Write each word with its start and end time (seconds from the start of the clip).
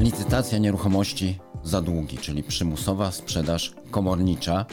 licytacja 0.00 0.58
nieruchomości 0.58 1.38
za 1.64 1.82
długi, 1.82 2.18
czyli 2.18 2.42
przymusowa 2.42 3.10
sprzedaż 3.12 3.74
komornicza 3.90 4.66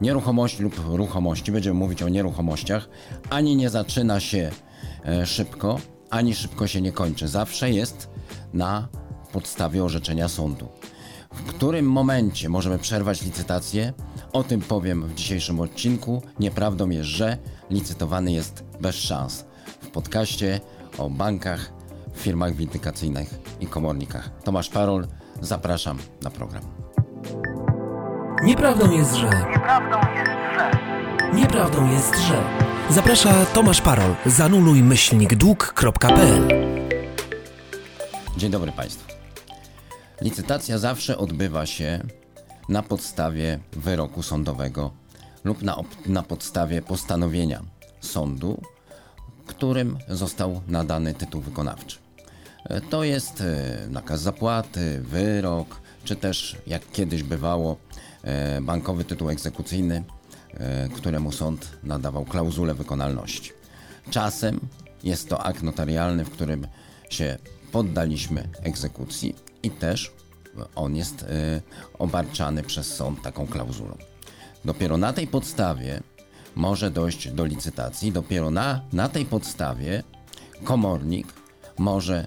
nieruchomości 0.00 0.62
lub 0.62 0.80
ruchomości, 0.86 1.52
będziemy 1.52 1.78
mówić 1.78 2.02
o 2.02 2.08
nieruchomościach, 2.08 2.88
ani 3.30 3.56
nie 3.56 3.70
zaczyna 3.70 4.20
się 4.20 4.50
e, 5.04 5.26
szybko, 5.26 5.78
ani 6.10 6.34
szybko 6.34 6.66
się 6.66 6.80
nie 6.80 6.92
kończy. 6.92 7.28
Zawsze 7.28 7.70
jest 7.70 8.08
na 8.52 8.88
podstawie 9.32 9.84
orzeczenia 9.84 10.28
sądu. 10.28 10.68
W 11.34 11.42
którym 11.42 11.86
momencie 11.86 12.48
możemy 12.48 12.78
przerwać 12.78 13.22
licytację? 13.22 13.92
O 14.32 14.44
tym 14.44 14.60
powiem 14.60 15.02
w 15.08 15.14
dzisiejszym 15.14 15.60
odcinku. 15.60 16.22
Nieprawdą 16.40 16.90
jest, 16.90 17.08
że 17.08 17.38
licytowany 17.70 18.32
jest 18.32 18.64
bez 18.80 18.96
szans. 18.96 19.44
W 19.80 19.88
podcaście 19.88 20.60
o 20.98 21.10
bankach, 21.10 21.72
firmach 22.16 22.54
windykacyjnych 22.54 23.34
i 23.60 23.66
komornikach. 23.66 24.30
Tomasz 24.44 24.68
Parol, 24.68 25.06
zapraszam 25.40 25.98
na 26.22 26.30
program. 26.30 26.62
Nieprawdą 28.42 28.90
jest, 28.90 29.14
że. 29.14 29.26
Nieprawdą 29.26 29.96
jest, 30.14 30.54
że. 30.54 30.70
Nieprawdą 31.34 31.90
jest, 31.90 32.18
że. 32.18 32.42
Zaprasza 32.90 33.46
Tomasz 33.46 33.80
Parol. 33.80 34.14
Zanuluj 34.26 34.82
myślnik 34.82 35.34
dług.pl. 35.34 36.48
Dzień 38.36 38.50
dobry 38.50 38.72
Państwu. 38.72 39.14
Licytacja 40.20 40.78
zawsze 40.78 41.18
odbywa 41.18 41.66
się 41.66 42.00
na 42.68 42.82
podstawie 42.82 43.58
wyroku 43.72 44.22
sądowego 44.22 44.90
lub 45.44 45.62
na, 45.62 45.76
na 46.06 46.22
podstawie 46.22 46.82
postanowienia 46.82 47.62
sądu, 48.00 48.62
którym 49.46 49.98
został 50.08 50.60
nadany 50.68 51.14
tytuł 51.14 51.40
wykonawczy. 51.40 52.03
E, 52.64 52.80
To 52.80 53.04
jest 53.04 53.40
e, 53.40 53.86
nakaz 53.90 54.20
zapłaty, 54.20 55.00
wyrok, 55.02 55.80
czy 56.04 56.16
też 56.16 56.56
jak 56.66 56.92
kiedyś 56.92 57.22
bywało, 57.22 57.76
e, 58.22 58.60
bankowy 58.60 59.04
tytuł 59.04 59.30
egzekucyjny, 59.30 60.04
któremu 60.94 61.32
sąd 61.32 61.70
nadawał 61.82 62.24
klauzulę 62.24 62.74
wykonalności. 62.74 63.52
Czasem 64.10 64.60
jest 65.04 65.28
to 65.28 65.44
akt 65.44 65.62
notarialny, 65.62 66.24
w 66.24 66.30
którym 66.30 66.66
się 67.10 67.38
poddaliśmy 67.72 68.48
egzekucji 68.62 69.34
i 69.62 69.70
też 69.70 70.12
on 70.74 70.96
jest 70.96 71.24
obarczany 71.98 72.62
przez 72.62 72.94
sąd 72.94 73.22
taką 73.22 73.46
klauzulą. 73.46 73.96
Dopiero 74.64 74.96
na 74.96 75.12
tej 75.12 75.26
podstawie 75.26 76.00
może 76.54 76.90
dojść 76.90 77.28
do 77.28 77.44
licytacji, 77.44 78.12
dopiero 78.12 78.50
na, 78.50 78.80
na 78.92 79.08
tej 79.08 79.24
podstawie 79.24 80.02
komornik 80.64 81.26
może, 81.78 82.26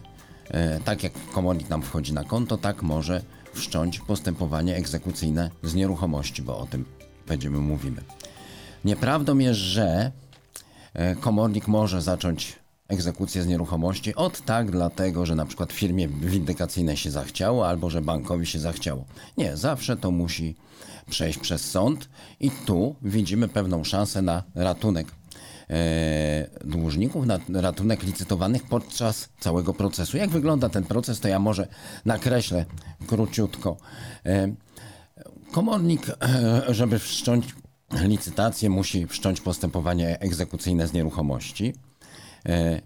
tak 0.86 1.04
jak 1.04 1.14
komornik 1.34 1.70
nam 1.70 1.82
wchodzi 1.82 2.14
na 2.14 2.24
konto, 2.24 2.58
tak 2.58 2.84
może 2.84 3.22
wszcząć 3.54 4.00
postępowanie 4.00 4.76
egzekucyjne 4.76 5.50
z 5.64 5.76
nieruchomości, 5.76 6.42
bo 6.42 6.60
o 6.60 6.66
tym 6.66 6.86
będziemy 7.28 7.58
mówimy. 7.58 8.02
Nieprawdą 8.86 9.38
jest, 9.38 9.60
że 9.60 10.12
e, 10.94 11.16
komornik 11.16 11.68
może 11.68 12.02
zacząć 12.02 12.60
egzekucję 12.88 13.44
z 13.44 13.48
nieruchomości 13.48 14.16
od 14.16 14.42
tak 14.42 14.72
dlatego, 14.72 15.26
że 15.26 15.36
na 15.36 15.46
przykład 15.46 15.74
firmie 15.74 16.08
windykacyjnej 16.08 16.98
się 16.98 17.12
zachciało 17.12 17.68
albo 17.68 17.90
że 17.90 18.02
bankowi 18.02 18.46
się 18.46 18.60
zachciało. 18.60 19.06
Nie, 19.38 19.58
zawsze 19.58 19.98
to 19.98 20.12
musi 20.12 20.56
przejść 21.10 21.40
przez 21.40 21.72
sąd 21.72 22.10
i 22.40 22.52
tu 22.52 22.96
widzimy 23.02 23.48
pewną 23.48 23.84
szansę 23.84 24.22
na 24.22 24.44
ratunek 24.56 25.08
e, 25.08 25.12
dłużników, 26.66 27.26
na 27.26 27.40
ratunek 27.62 28.04
licytowanych 28.04 28.64
podczas 28.64 29.30
całego 29.40 29.74
procesu. 29.74 30.18
Jak 30.18 30.30
wygląda 30.30 30.70
ten 30.70 30.84
proces, 30.84 31.20
to 31.20 31.28
ja 31.28 31.40
może 31.40 31.68
nakreślę 32.06 32.66
króciutko. 33.08 33.78
E, 34.26 34.54
Komornik, 35.52 36.10
e, 36.10 36.74
żeby 36.74 37.00
wszcząć 37.00 37.56
licytację, 38.02 38.70
musi 38.70 39.08
wszcząć 39.08 39.42
postępowanie 39.42 40.20
egzekucyjne 40.20 40.88
z 40.88 40.94
nieruchomości. 40.94 41.74
E, 42.46 42.82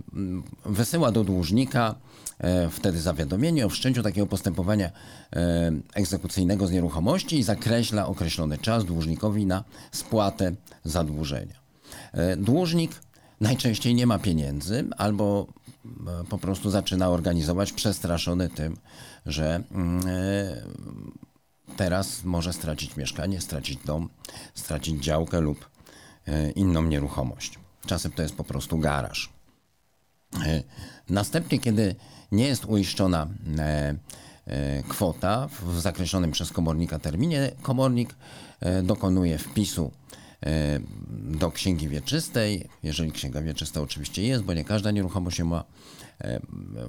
Wysyła 0.65 1.11
do 1.11 1.23
dłużnika 1.23 1.95
e, 2.39 2.69
wtedy 2.69 3.01
zawiadomienie 3.01 3.65
o 3.65 3.69
wszczęciu 3.69 4.03
takiego 4.03 4.27
postępowania 4.27 4.91
e, 5.35 5.71
egzekucyjnego 5.93 6.67
z 6.67 6.71
nieruchomości 6.71 7.39
i 7.39 7.43
zakreśla 7.43 8.07
określony 8.07 8.57
czas 8.57 8.85
dłużnikowi 8.85 9.45
na 9.45 9.63
spłatę 9.91 10.55
zadłużenia. 10.83 11.60
E, 12.13 12.37
Dłużnik 12.37 12.91
najczęściej 13.41 13.95
nie 13.95 14.07
ma 14.07 14.19
pieniędzy 14.19 14.87
albo 14.97 15.47
e, 15.85 16.23
po 16.29 16.37
prostu 16.37 16.69
zaczyna 16.69 17.09
organizować 17.09 17.73
przestraszony 17.73 18.49
tym, 18.49 18.77
że 19.25 19.63
mm, 19.71 20.07
e, 20.07 21.75
teraz 21.77 22.23
może 22.23 22.53
stracić 22.53 22.97
mieszkanie, 22.97 23.41
stracić 23.41 23.79
dom, 23.85 24.09
stracić 24.55 25.03
działkę 25.03 25.41
lub 25.41 25.71
inną 26.55 26.83
nieruchomość. 26.83 27.59
Czasem 27.85 28.11
to 28.11 28.21
jest 28.21 28.35
po 28.35 28.43
prostu 28.43 28.77
garaż. 28.77 29.29
Następnie, 31.09 31.59
kiedy 31.59 31.95
nie 32.31 32.47
jest 32.47 32.65
uiszczona 32.65 33.27
kwota 34.87 35.49
w 35.61 35.79
zakreślonym 35.79 36.31
przez 36.31 36.51
komornika 36.51 36.99
terminie, 36.99 37.51
komornik 37.61 38.15
dokonuje 38.83 39.37
wpisu 39.37 39.91
do 41.11 41.51
księgi 41.51 41.87
wieczystej, 41.87 42.69
jeżeli 42.83 43.11
księga 43.11 43.41
wieczysta 43.41 43.81
oczywiście 43.81 44.23
jest, 44.23 44.43
bo 44.43 44.53
nie 44.53 44.63
każda 44.65 44.91
nieruchomość 44.91 45.41
ma 45.41 45.63
e, 46.19 46.39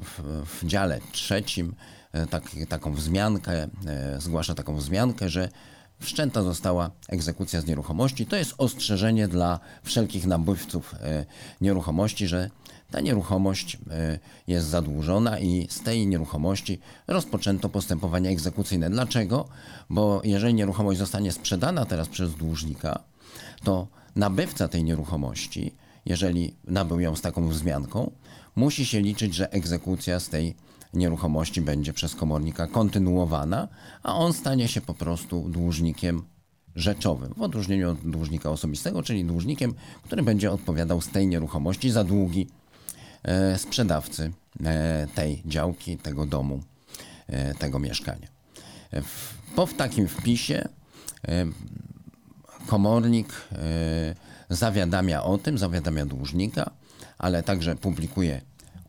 w, 0.03 0.43
w 0.47 0.67
dziale 0.67 1.01
trzecim 1.13 1.75
e, 2.13 2.27
tak, 2.27 2.51
taką 2.69 2.95
wzmiankę, 2.95 3.69
e, 3.87 4.21
zgłasza 4.21 4.55
taką 4.55 4.77
wzmiankę, 4.77 5.29
że 5.29 5.49
wszczęta 6.01 6.43
została 6.43 6.91
egzekucja 7.09 7.61
z 7.61 7.67
nieruchomości. 7.67 8.27
To 8.27 8.37
jest 8.37 8.55
ostrzeżenie 8.59 9.29
dla 9.29 9.61
wszelkich 9.83 10.27
nabywców 10.27 10.95
e, 10.95 11.25
nieruchomości, 11.61 12.27
że 12.27 12.51
ta 12.91 13.01
nieruchomość 13.01 13.79
e, 13.91 14.19
jest 14.47 14.67
zadłużona 14.67 15.39
i 15.39 15.67
z 15.71 15.81
tej 15.81 16.07
nieruchomości 16.07 16.81
rozpoczęto 17.07 17.69
postępowanie 17.69 18.31
egzekucyjne. 18.31 18.91
Dlaczego? 18.91 19.49
Bo 19.91 20.21
jeżeli 20.25 20.55
nieruchomość 20.55 20.99
zostanie 20.99 21.33
sprzedana 21.33 21.85
teraz 21.85 22.09
przez 22.09 22.35
dłużnika, 22.35 23.12
to 23.65 23.89
nabywca 24.17 24.69
tej 24.69 24.85
nieruchomości, 24.85 25.73
jeżeli 26.07 26.55
nabył 26.65 27.01
ją 27.01 27.17
z 27.17 27.21
taką 27.21 27.49
wzmianką, 27.49 28.11
musi 28.57 28.87
się 28.87 29.01
liczyć, 29.01 29.35
że 29.35 29.53
egzekucja 29.53 30.21
z 30.21 30.29
tej 30.29 30.55
nieruchomości 30.95 31.61
będzie 31.61 31.93
przez 31.93 32.15
komornika 32.15 32.67
kontynuowana, 32.67 33.69
a 34.03 34.15
on 34.15 34.33
stanie 34.33 34.69
się 34.69 34.81
po 34.81 34.95
prostu 34.95 35.49
dłużnikiem 35.49 36.23
rzeczowym, 36.77 37.35
w 37.37 37.43
odróżnieniu 37.43 37.91
od 37.91 37.99
dłużnika 37.99 38.51
osobistego, 38.51 39.03
czyli 39.03 39.25
dłużnikiem, 39.25 39.75
który 40.03 40.23
będzie 40.23 40.53
odpowiadał 40.53 41.01
z 41.01 41.09
tej 41.09 41.27
nieruchomości 41.27 41.91
za 41.91 42.05
długi 42.05 42.49
e, 43.23 43.59
sprzedawcy 43.59 44.33
e, 44.65 45.07
tej 45.15 45.43
działki, 45.47 45.97
tego 45.97 46.27
domu, 46.27 46.61
e, 47.27 47.55
tego 47.55 47.79
mieszkania. 47.79 48.29
W, 48.93 49.35
po 49.55 49.67
w 49.67 49.75
takim 49.75 50.09
wpisie 50.09 50.69
e, 51.29 51.47
komornik 52.73 53.33
e, 53.53 54.15
zawiadamia 54.49 55.23
o 55.23 55.39
tym, 55.39 55.59
zawiadamia 55.59 56.07
dłużnika, 56.07 56.71
ale 57.19 57.43
także 57.43 57.77
publikuje 57.77 58.41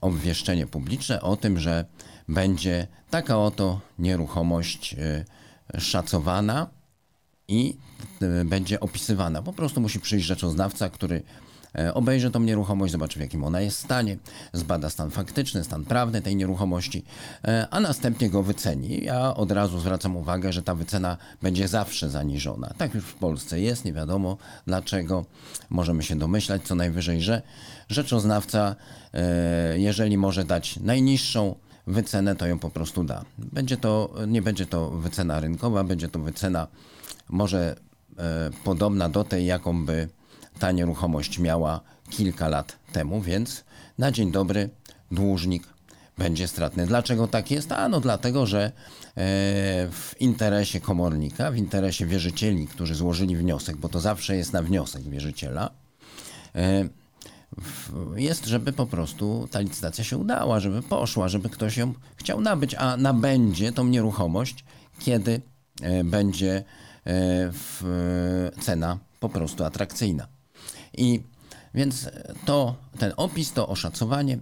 obwieszczenie 0.02 0.68
publiczne 0.68 1.22
o 1.22 1.38
tym, 1.38 1.60
że 1.60 1.86
będzie 2.30 2.88
taka 3.10 3.38
oto 3.38 3.82
nieruchomość 4.00 4.94
e, 4.94 5.80
szacowana 5.80 6.68
i 7.48 7.78
e, 8.22 8.46
będzie 8.46 8.80
opisywana. 8.80 9.42
Po 9.42 9.54
prostu 9.54 9.82
musi 9.82 10.00
przyjść 10.00 10.26
rzeczoznawca, 10.26 10.90
który 10.90 11.24
obejrzy 11.94 12.32
tą 12.32 12.40
nieruchomość, 12.40 12.92
zobaczy 12.92 13.20
w 13.20 13.22
jakim 13.22 13.44
ona 13.44 13.62
jest 13.62 13.80
stanie, 13.80 14.18
zbada 14.54 14.90
stan 14.90 15.12
faktyczny, 15.12 15.64
stan 15.64 15.86
prawny 15.86 16.22
tej 16.22 16.36
nieruchomości, 16.36 17.04
e, 17.46 17.68
a 17.72 17.80
następnie 17.80 18.30
go 18.30 18.44
wyceni. 18.44 19.04
Ja 19.04 19.36
od 19.36 19.52
razu 19.52 19.80
zwracam 19.80 20.18
uwagę, 20.18 20.54
że 20.54 20.62
ta 20.62 20.76
wycena 20.76 21.18
będzie 21.42 21.68
zawsze 21.68 22.10
zaniżona. 22.10 22.74
Tak 22.78 22.94
już 22.94 23.04
w 23.04 23.16
Polsce 23.16 23.60
jest, 23.60 23.86
nie 23.86 23.94
wiadomo 23.94 24.38
dlaczego. 24.68 25.26
Możemy 25.70 26.04
się 26.04 26.16
domyślać 26.16 26.64
co 26.64 26.76
najwyżej, 26.76 27.22
że 27.22 27.42
rzeczoznawca, 27.90 28.76
e, 29.14 29.80
jeżeli 29.80 30.18
może 30.18 30.44
dać 30.44 30.80
najniższą 30.80 31.56
wycenę, 31.88 32.36
to 32.36 32.48
ją 32.48 32.60
po 32.60 32.70
prostu 32.70 33.04
da. 33.04 33.26
Będzie 33.38 33.78
to, 33.78 34.14
nie 34.28 34.42
będzie 34.42 34.66
to 34.66 34.90
wycena 34.90 35.40
rynkowa, 35.40 35.84
będzie 35.84 36.10
to 36.10 36.20
wycena 36.20 36.68
może 37.30 37.76
e, 38.18 38.50
podobna 38.64 39.10
do 39.10 39.24
tej, 39.24 39.46
jaką 39.46 39.86
by 39.86 40.10
ta 40.60 40.72
nieruchomość 40.72 41.40
miała 41.40 41.82
kilka 42.10 42.48
lat 42.48 42.78
temu, 42.92 43.22
więc 43.22 43.64
na 43.98 44.12
dzień 44.12 44.32
dobry 44.32 44.70
dłużnik 45.12 45.64
będzie 46.18 46.48
stratny. 46.48 46.86
Dlaczego 46.86 47.28
tak 47.28 47.52
jest? 47.52 47.72
A 47.72 47.90
no 47.90 48.00
dlatego, 48.00 48.46
że 48.46 48.64
e, 48.66 48.72
w 49.92 50.16
interesie 50.20 50.80
komornika, 50.80 51.52
w 51.52 51.56
interesie 51.56 52.06
wierzycieli, 52.06 52.68
którzy 52.68 52.96
złożyli 52.96 53.38
wniosek, 53.38 53.78
bo 53.78 53.90
to 53.90 54.00
zawsze 54.00 54.36
jest 54.36 54.54
na 54.54 54.62
wniosek 54.62 55.04
wierzyciela, 55.04 55.70
e, 56.56 56.90
jest, 58.16 58.46
żeby 58.46 58.74
po 58.74 58.86
prostu 58.86 59.48
ta 59.52 59.60
licytacja 59.60 60.04
się 60.04 60.18
udała, 60.18 60.60
żeby 60.60 60.82
poszła, 60.82 61.28
żeby 61.28 61.50
ktoś 61.50 61.78
ją 61.78 61.94
chciał 62.16 62.42
nabyć, 62.42 62.76
a 62.76 62.98
nabędzie 62.98 63.72
tą 63.72 63.86
nieruchomość, 63.86 64.66
kiedy 65.00 65.42
e, 65.82 66.04
będzie 66.04 66.64
cena 68.62 68.98
po 69.20 69.30
prostu 69.30 69.64
atrakcyjna. 69.64 70.28
I 70.98 71.24
więc 71.74 72.10
to, 72.46 72.76
ten 73.00 73.14
opis, 73.18 73.54
to 73.54 73.68
oszacowanie 73.68 74.34
e, 74.34 74.40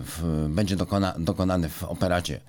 w, 0.00 0.46
będzie 0.48 0.76
dokona, 0.76 1.14
dokonany 1.18 1.68
w 1.68 1.84
operacie 1.84 2.40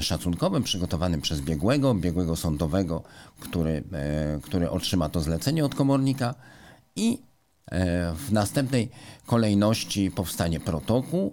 szacunkowym 0.00 0.62
przygotowanym 0.62 1.20
przez 1.20 1.40
biegłego, 1.40 1.94
biegłego 1.94 2.36
sądowego, 2.36 3.02
który, 3.40 3.84
e, 3.92 4.40
który 4.42 4.70
otrzyma 4.70 5.08
to 5.08 5.20
zlecenie 5.20 5.64
od 5.64 5.74
komornika 5.74 6.34
i 6.96 7.18
e, 7.66 8.12
w 8.14 8.32
następnej 8.32 8.90
kolejności 9.26 10.10
powstanie 10.10 10.60
protokół 10.60 11.32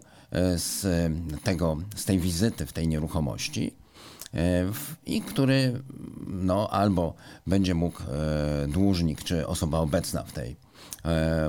z, 0.55 0.85
tego, 1.43 1.77
z 1.95 2.05
tej 2.05 2.19
wizyty 2.19 2.65
w 2.65 2.73
tej 2.73 2.87
nieruchomości 2.87 3.73
i 5.05 5.21
który 5.21 5.81
no, 6.27 6.69
albo 6.69 7.13
będzie 7.47 7.75
mógł 7.75 8.01
dłużnik 8.67 9.23
czy 9.23 9.47
osoba 9.47 9.79
obecna 9.79 10.23
w 10.23 10.31
tej 10.31 10.55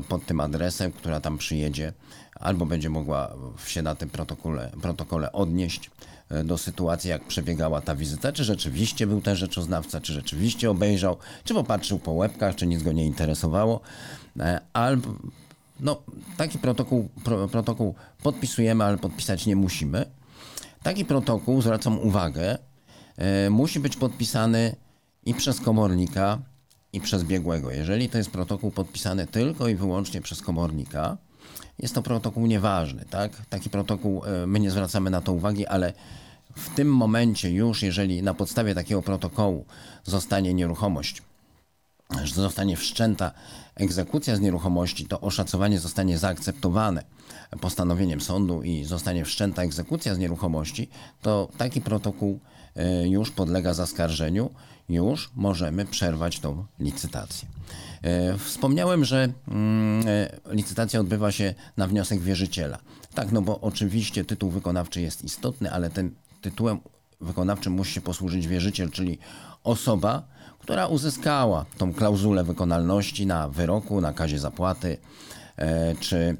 pod 0.08 0.26
tym 0.26 0.40
adresem, 0.40 0.92
która 0.92 1.20
tam 1.20 1.38
przyjedzie, 1.38 1.92
albo 2.40 2.66
będzie 2.66 2.90
mogła 2.90 3.34
się 3.66 3.82
na 3.82 3.94
tym 3.94 4.10
protokole, 4.10 4.70
protokole 4.82 5.32
odnieść 5.32 5.90
e, 6.28 6.44
do 6.44 6.58
sytuacji, 6.58 7.10
jak 7.10 7.24
przebiegała 7.24 7.80
ta 7.80 7.94
wizyta, 7.94 8.32
czy 8.32 8.44
rzeczywiście 8.44 9.06
był 9.06 9.20
ten 9.20 9.36
rzeczoznawca, 9.36 10.00
czy 10.00 10.12
rzeczywiście 10.12 10.70
obejrzał, 10.70 11.16
czy 11.44 11.54
popatrzył 11.54 11.98
po 11.98 12.12
łebkach, 12.12 12.54
czy 12.54 12.66
nic 12.66 12.82
go 12.82 12.92
nie 12.92 13.06
interesowało, 13.06 13.80
e, 14.40 14.60
albo 14.72 15.08
no, 15.80 16.02
taki 16.36 16.58
protokół, 16.58 17.08
pro, 17.24 17.48
protokół 17.48 17.94
podpisujemy, 18.22 18.84
ale 18.84 18.98
podpisać 18.98 19.46
nie 19.46 19.56
musimy. 19.56 20.04
Taki 20.82 21.04
protokół, 21.04 21.62
zwracam 21.62 21.98
uwagę, 21.98 22.58
e, 23.16 23.50
musi 23.50 23.80
być 23.80 23.96
podpisany 23.96 24.76
i 25.26 25.34
przez 25.34 25.60
komornika, 25.60 26.38
i 26.92 27.00
przez 27.00 27.24
biegłego. 27.24 27.70
Jeżeli 27.70 28.08
to 28.08 28.18
jest 28.18 28.30
protokół 28.30 28.70
podpisany 28.70 29.26
tylko 29.26 29.68
i 29.68 29.74
wyłącznie 29.74 30.20
przez 30.20 30.42
komornika, 30.42 31.16
jest 31.78 31.94
to 31.94 32.02
protokół 32.02 32.46
nieważny, 32.46 33.04
tak? 33.10 33.32
Taki 33.48 33.70
protokół, 33.70 34.24
e, 34.24 34.46
my 34.46 34.60
nie 34.60 34.70
zwracamy 34.70 35.10
na 35.10 35.20
to 35.20 35.32
uwagi, 35.32 35.66
ale 35.66 35.92
w 36.56 36.74
tym 36.74 36.94
momencie 36.94 37.50
już, 37.50 37.82
jeżeli 37.82 38.22
na 38.22 38.34
podstawie 38.34 38.74
takiego 38.74 39.02
protokołu 39.02 39.64
zostanie 40.04 40.54
nieruchomość 40.54 41.22
zostanie 42.34 42.76
wszczęta 42.76 43.32
egzekucja 43.74 44.36
z 44.36 44.40
nieruchomości, 44.40 45.06
to 45.06 45.20
oszacowanie 45.20 45.80
zostanie 45.80 46.18
zaakceptowane 46.18 47.02
postanowieniem 47.60 48.20
sądu 48.20 48.62
i 48.62 48.84
zostanie 48.84 49.24
wszczęta 49.24 49.62
egzekucja 49.62 50.14
z 50.14 50.18
nieruchomości, 50.18 50.88
to 51.22 51.48
taki 51.58 51.80
protokół 51.80 52.40
e, 52.76 53.08
już 53.08 53.30
podlega 53.30 53.74
zaskarżeniu, 53.74 54.50
już 54.90 55.30
możemy 55.34 55.84
przerwać 55.84 56.40
tą 56.40 56.64
licytację. 56.78 57.48
E, 58.02 58.38
Wspomniałem, 58.38 59.04
że 59.04 59.28
mm, 59.48 60.08
e, 60.08 60.30
licytacja 60.54 61.00
odbywa 61.00 61.32
się 61.32 61.54
na 61.76 61.86
wniosek 61.86 62.20
wierzyciela. 62.20 62.78
Tak, 63.14 63.32
no 63.32 63.42
bo 63.42 63.60
oczywiście 63.60 64.24
tytuł 64.24 64.50
wykonawczy 64.50 65.00
jest 65.00 65.24
istotny, 65.24 65.72
ale 65.72 65.90
tym 65.90 66.14
tytułem 66.40 66.80
wykonawczym 67.20 67.72
musi 67.72 67.92
się 67.92 68.00
posłużyć 68.00 68.46
wierzyciel, 68.46 68.90
czyli 68.90 69.18
osoba, 69.64 70.22
która 70.58 70.86
uzyskała 70.86 71.66
tą 71.78 71.94
klauzulę 71.94 72.44
wykonalności 72.44 73.26
na 73.26 73.48
wyroku, 73.48 74.00
nakazie 74.00 74.38
zapłaty, 74.38 74.96
e, 75.56 75.94
czy 76.00 76.36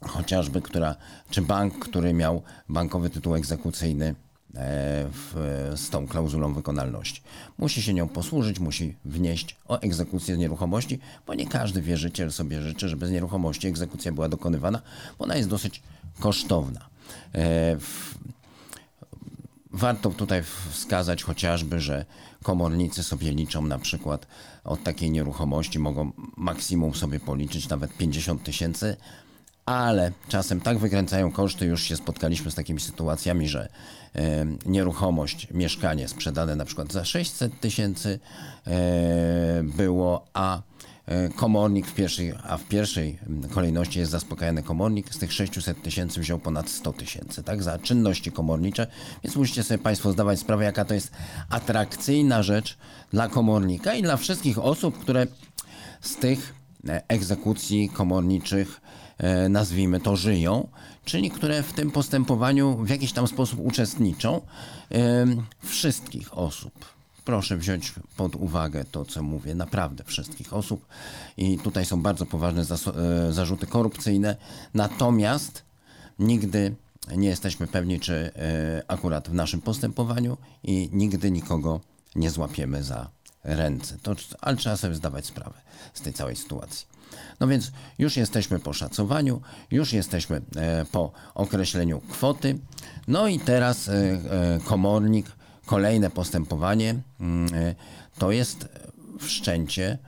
chociażby, 0.00 0.62
która, 0.62 0.96
czy 1.30 1.42
bank, 1.42 1.78
który 1.78 2.12
miał 2.12 2.42
bankowy 2.68 3.10
tytuł 3.10 3.34
egzekucyjny 3.34 4.14
w, 4.54 5.72
z 5.76 5.90
tą 5.90 6.06
klauzulą 6.06 6.54
wykonalności. 6.54 7.22
Musi 7.58 7.82
się 7.82 7.94
nią 7.94 8.08
posłużyć, 8.08 8.60
musi 8.60 8.96
wnieść 9.04 9.56
o 9.68 9.80
egzekucję 9.80 10.34
z 10.34 10.38
nieruchomości, 10.38 10.98
bo 11.26 11.34
nie 11.34 11.46
każdy 11.46 11.82
wierzyciel 11.82 12.32
sobie 12.32 12.62
życzy, 12.62 12.88
żeby 12.88 13.06
z 13.06 13.10
nieruchomości 13.10 13.68
egzekucja 13.68 14.12
była 14.12 14.28
dokonywana, 14.28 14.82
bo 15.18 15.24
ona 15.24 15.36
jest 15.36 15.48
dosyć 15.48 15.82
kosztowna. 16.20 16.80
E, 17.34 17.76
w, 17.76 18.14
Warto 19.76 20.10
tutaj 20.10 20.42
wskazać 20.70 21.22
chociażby, 21.22 21.80
że 21.80 22.04
komornicy 22.42 23.02
sobie 23.02 23.30
liczą 23.30 23.66
na 23.66 23.78
przykład 23.78 24.26
od 24.64 24.82
takiej 24.82 25.10
nieruchomości, 25.10 25.78
mogą 25.78 26.12
maksimum 26.36 26.94
sobie 26.94 27.20
policzyć 27.20 27.68
nawet 27.68 27.96
50 27.96 28.44
tysięcy, 28.44 28.96
ale 29.66 30.12
czasem 30.28 30.60
tak 30.60 30.78
wykręcają 30.78 31.32
koszty, 31.32 31.66
już 31.66 31.82
się 31.82 31.96
spotkaliśmy 31.96 32.50
z 32.50 32.54
takimi 32.54 32.80
sytuacjami, 32.80 33.48
że 33.48 33.68
nieruchomość, 34.66 35.48
mieszkanie 35.50 36.08
sprzedane 36.08 36.56
na 36.56 36.64
przykład 36.64 36.92
za 36.92 37.04
600 37.04 37.60
tysięcy 37.60 38.18
e, 38.66 39.62
było, 39.62 40.26
a 40.34 40.62
e, 41.06 41.28
komornik 41.28 41.86
w 41.86 41.94
pierwszej, 41.94 42.34
a 42.42 42.56
w 42.56 42.64
pierwszej 42.64 43.18
kolejności 43.50 43.98
jest 43.98 44.12
zaspokajany 44.12 44.62
komornik, 44.62 45.14
z 45.14 45.18
tych 45.18 45.32
600 45.32 45.82
tysięcy 45.82 46.20
wziął 46.20 46.38
ponad 46.38 46.70
100 46.70 46.92
tysięcy, 46.92 47.42
tak, 47.42 47.62
za 47.62 47.78
czynności 47.78 48.32
komornicze, 48.32 48.86
więc 49.24 49.36
musicie 49.36 49.62
sobie 49.62 49.78
Państwo 49.78 50.12
zdawać 50.12 50.38
sprawę, 50.38 50.64
jaka 50.64 50.84
to 50.84 50.94
jest 50.94 51.12
atrakcyjna 51.50 52.42
rzecz 52.42 52.78
dla 53.10 53.28
komornika 53.28 53.94
i 53.94 54.02
dla 54.02 54.16
wszystkich 54.16 54.58
osób, 54.58 54.98
które 54.98 55.26
z 56.00 56.16
tych 56.16 56.54
e, 56.88 57.02
egzekucji 57.08 57.88
komorniczych, 57.88 58.80
nazwijmy 59.48 60.00
to, 60.00 60.16
żyją, 60.16 60.68
czyli 61.04 61.30
które 61.30 61.62
w 61.62 61.72
tym 61.72 61.90
postępowaniu 61.90 62.76
w 62.76 62.88
jakiś 62.88 63.12
tam 63.12 63.26
sposób 63.26 63.60
uczestniczą, 63.60 64.40
em, 64.90 65.42
wszystkich 65.62 66.38
osób. 66.38 66.94
Proszę 67.24 67.56
wziąć 67.56 67.92
pod 68.16 68.36
uwagę 68.36 68.84
to, 68.84 69.04
co 69.04 69.22
mówię, 69.22 69.54
naprawdę 69.54 70.04
wszystkich 70.04 70.52
osób. 70.52 70.86
I 71.36 71.58
tutaj 71.58 71.84
są 71.84 72.02
bardzo 72.02 72.26
poważne 72.26 72.62
e, 72.62 73.32
zarzuty 73.32 73.66
korupcyjne. 73.66 74.36
Natomiast 74.74 75.62
nigdy 76.18 76.74
nie 77.16 77.28
jesteśmy 77.28 77.66
pewni, 77.66 78.00
czy 78.00 78.14
e, 78.14 78.82
akurat 78.88 79.28
w 79.28 79.34
naszym 79.34 79.60
postępowaniu 79.60 80.36
i 80.62 80.88
nigdy 80.92 81.30
nikogo 81.30 81.80
nie 82.14 82.30
złapiemy 82.30 82.82
za 82.82 83.10
ręce. 83.44 83.98
To, 84.02 84.14
ale 84.40 84.56
trzeba 84.56 84.76
sobie 84.76 84.94
zdawać 84.94 85.26
sprawę 85.26 85.60
z 85.94 86.00
tej 86.00 86.12
całej 86.12 86.36
sytuacji. 86.36 86.94
No 87.40 87.46
więc 87.46 87.72
już 87.98 88.16
jesteśmy 88.16 88.58
po 88.58 88.72
szacowaniu, 88.72 89.40
już 89.70 89.92
jesteśmy 89.92 90.40
e, 90.56 90.84
po 90.92 91.12
określeniu 91.34 92.00
kwoty. 92.00 92.58
No 93.08 93.28
i 93.28 93.40
teraz 93.40 93.88
e, 93.88 93.92
e, 93.92 94.60
komornik, 94.64 95.26
kolejne 95.66 96.10
postępowanie 96.10 96.94
mm, 97.20 97.48
to 98.18 98.32
jest 98.32 98.68
wszczęcie 99.20 99.98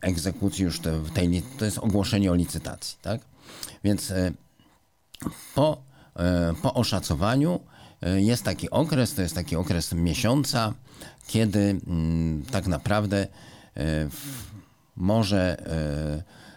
egzekucji 0.00 0.64
już 0.64 0.80
w 0.80 1.10
tej, 1.10 1.42
to 1.58 1.64
jest 1.64 1.78
ogłoszenie 1.78 2.32
o 2.32 2.34
licytacji, 2.34 2.98
tak? 3.02 3.20
Więc 3.84 4.12
po, 5.54 5.82
po 6.62 6.74
oszacowaniu 6.74 7.60
jest 8.16 8.44
taki 8.44 8.70
okres, 8.70 9.14
to 9.14 9.22
jest 9.22 9.34
taki 9.34 9.56
okres 9.56 9.92
miesiąca, 9.92 10.74
kiedy 11.26 11.80
mm, 11.86 12.42
tak 12.50 12.66
naprawdę 12.66 13.26
e, 13.76 14.08
może 14.96 15.56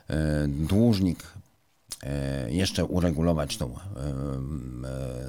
e, 0.10 0.14
e, 0.16 0.48
dłużnik 0.48 1.24
jeszcze 2.48 2.86
uregulować 2.86 3.58
tą, 3.58 3.76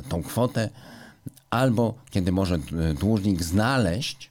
tą 0.09 0.23
kwotę, 0.23 0.71
albo 1.51 1.95
kiedy 2.11 2.33
może 2.33 2.59
dłużnik 3.01 3.43
znaleźć 3.43 4.31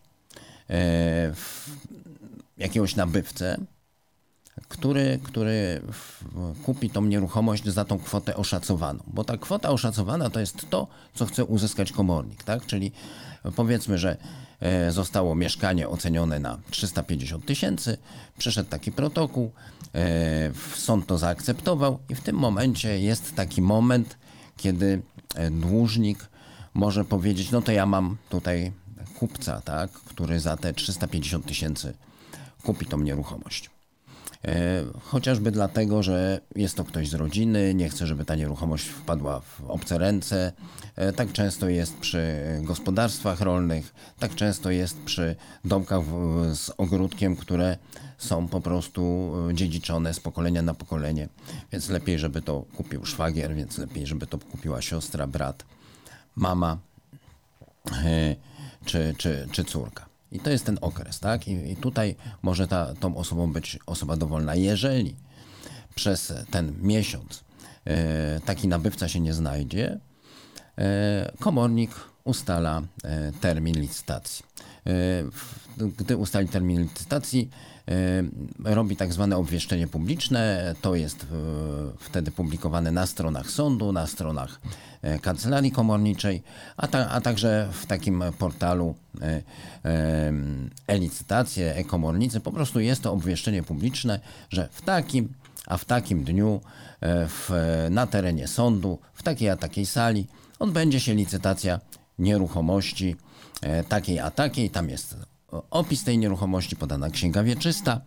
jakiegoś 2.58 2.96
nabywcę, 2.96 3.58
który, 4.67 5.20
który 5.24 5.82
kupi 6.63 6.89
tą 6.89 7.06
nieruchomość 7.06 7.65
za 7.65 7.86
tą 7.86 8.00
kwotę 8.00 8.36
oszacowaną. 8.36 9.03
Bo 9.08 9.24
ta 9.24 9.38
kwota 9.38 9.70
oszacowana 9.70 10.29
to 10.29 10.39
jest 10.39 10.70
to, 10.70 10.88
co 11.13 11.25
chce 11.25 11.46
uzyskać 11.46 11.91
komornik, 11.91 12.44
tak? 12.44 12.65
Czyli 12.65 12.91
powiedzmy, 13.56 13.98
że 13.98 14.17
zostało 14.89 15.35
mieszkanie 15.35 15.89
ocenione 15.89 16.39
na 16.39 16.57
350 16.69 17.45
tysięcy, 17.45 17.97
przyszedł 18.37 18.69
taki 18.69 18.91
protokół, 18.91 19.51
e, 19.95 20.51
sąd 20.75 21.07
to 21.07 21.17
zaakceptował 21.17 21.99
i 22.09 22.15
w 22.15 22.21
tym 22.21 22.35
momencie 22.35 22.99
jest 22.99 23.35
taki 23.35 23.61
moment, 23.61 24.17
kiedy 24.57 25.01
e, 25.35 25.51
dłużnik 25.51 26.29
może 26.73 27.05
powiedzieć, 27.05 27.51
no 27.51 27.61
to 27.61 27.71
ja 27.71 27.85
mam 27.85 28.17
tutaj 28.29 28.71
kupca, 29.19 29.61
tak, 29.61 29.91
który 29.91 30.39
za 30.39 30.57
te 30.57 30.73
350 30.73 31.45
tysięcy 31.45 31.93
kupi 32.63 32.85
tą 32.85 32.99
nieruchomość. 32.99 33.76
E, 34.46 34.84
chociażby 35.01 35.51
dlatego, 35.51 36.03
że 36.03 36.41
jest 36.56 36.75
to 36.75 36.84
ktoś 36.84 37.10
z 37.10 37.13
rodziny, 37.13 37.74
nie 37.74 37.89
chce, 37.89 38.08
żeby 38.08 38.25
ta 38.25 38.36
nieruchomość 38.36 38.88
wpadła 38.88 39.39
w 39.39 39.62
obce 39.67 39.98
ręce. 39.98 40.51
E, 40.96 41.13
tak 41.13 41.32
często 41.32 41.70
jest 41.70 41.98
przy 41.98 42.41
gospodarstwach 42.62 43.41
rolnych, 43.41 43.94
tak 44.20 44.36
często 44.36 44.72
jest 44.72 44.98
przy 45.06 45.36
domkach 45.65 46.01
z 46.53 46.72
ogródkiem, 46.77 47.36
które 47.36 47.77
są 48.17 48.48
po 48.48 48.62
prostu 48.62 49.34
e, 49.50 49.53
dziedziczone 49.53 50.13
z 50.13 50.20
pokolenia 50.20 50.62
na 50.62 50.74
pokolenie. 50.74 51.29
Więc 51.72 51.89
lepiej, 51.89 52.20
żeby 52.20 52.41
to 52.41 52.65
kupił 52.75 53.06
szwagier, 53.06 53.56
więc 53.56 53.77
lepiej, 53.77 54.08
żeby 54.08 54.27
to 54.27 54.38
kupiła 54.38 54.82
siostra, 54.82 55.27
brat, 55.27 55.65
mama 56.36 56.77
czy, 58.86 59.15
czy, 59.17 59.48
czy 59.51 59.63
córka. 59.63 60.16
I 60.31 60.39
to 60.39 60.50
jest 60.50 60.65
ten 60.65 60.77
okres, 60.81 61.19
tak? 61.19 61.48
I, 61.48 61.72
i 61.72 61.75
tutaj 61.75 62.15
może 62.41 62.67
ta, 62.67 62.93
tą 62.93 63.15
osobą 63.17 63.53
być 63.53 63.79
osoba 63.86 64.15
dowolna. 64.15 64.55
Jeżeli 64.55 65.15
przez 65.96 66.34
ten 66.51 66.74
miesiąc 66.81 67.43
e, 67.86 68.39
taki 68.39 68.67
nabywca 68.67 69.07
się 69.07 69.19
nie 69.19 69.34
znajdzie, 69.34 70.00
e, 70.77 71.31
komornik 71.39 71.91
ustala 72.24 72.81
e, 73.03 73.31
termin 73.31 73.79
licytacji. 73.79 74.46
Gdy 75.77 76.17
ustali 76.17 76.48
termin 76.48 76.81
licytacji, 76.81 77.50
robi 78.63 78.96
tak 78.96 79.13
zwane 79.13 79.38
obwieszczenie 79.38 79.88
publiczne. 79.88 80.75
To 80.82 80.96
jest 80.96 81.27
wtedy 82.00 82.32
publikowane 82.32 82.91
na 82.91 83.06
stronach 83.06 83.51
sądu, 83.51 83.91
na 83.91 84.08
stronach 84.08 84.62
kancelarii 85.22 85.72
komorniczej, 85.72 86.44
a, 86.77 86.88
ta, 86.88 87.10
a 87.10 87.22
także 87.22 87.70
w 87.72 87.86
takim 87.86 88.24
portalu 88.39 88.96
e-licytacje, 90.88 91.75
e-komornicy. 91.75 92.39
Po 92.39 92.51
prostu 92.51 92.79
jest 92.79 93.03
to 93.03 93.13
obwieszczenie 93.13 93.63
publiczne, 93.63 94.20
że 94.50 94.70
w 94.72 94.82
takim 94.82 95.34
a 95.67 95.77
w 95.77 95.86
takim 95.86 96.24
dniu 96.24 96.62
w, 97.01 97.51
na 97.89 98.08
terenie 98.08 98.48
sądu, 98.48 99.00
w 99.13 99.24
takiej 99.24 99.50
a 99.50 99.58
takiej 99.58 99.86
sali 99.86 100.27
odbędzie 100.60 101.00
się 101.00 101.15
licytacja 101.15 101.79
nieruchomości 102.20 103.15
e, 103.62 103.84
takiej 103.84 104.20
a 104.20 104.32
takiej. 104.32 104.70
Tam 104.70 104.89
jest 104.89 105.17
opis 105.51 106.03
tej 106.03 106.17
nieruchomości, 106.17 106.75
podana 106.75 107.09
księga 107.09 107.43
wieczysta 107.43 108.01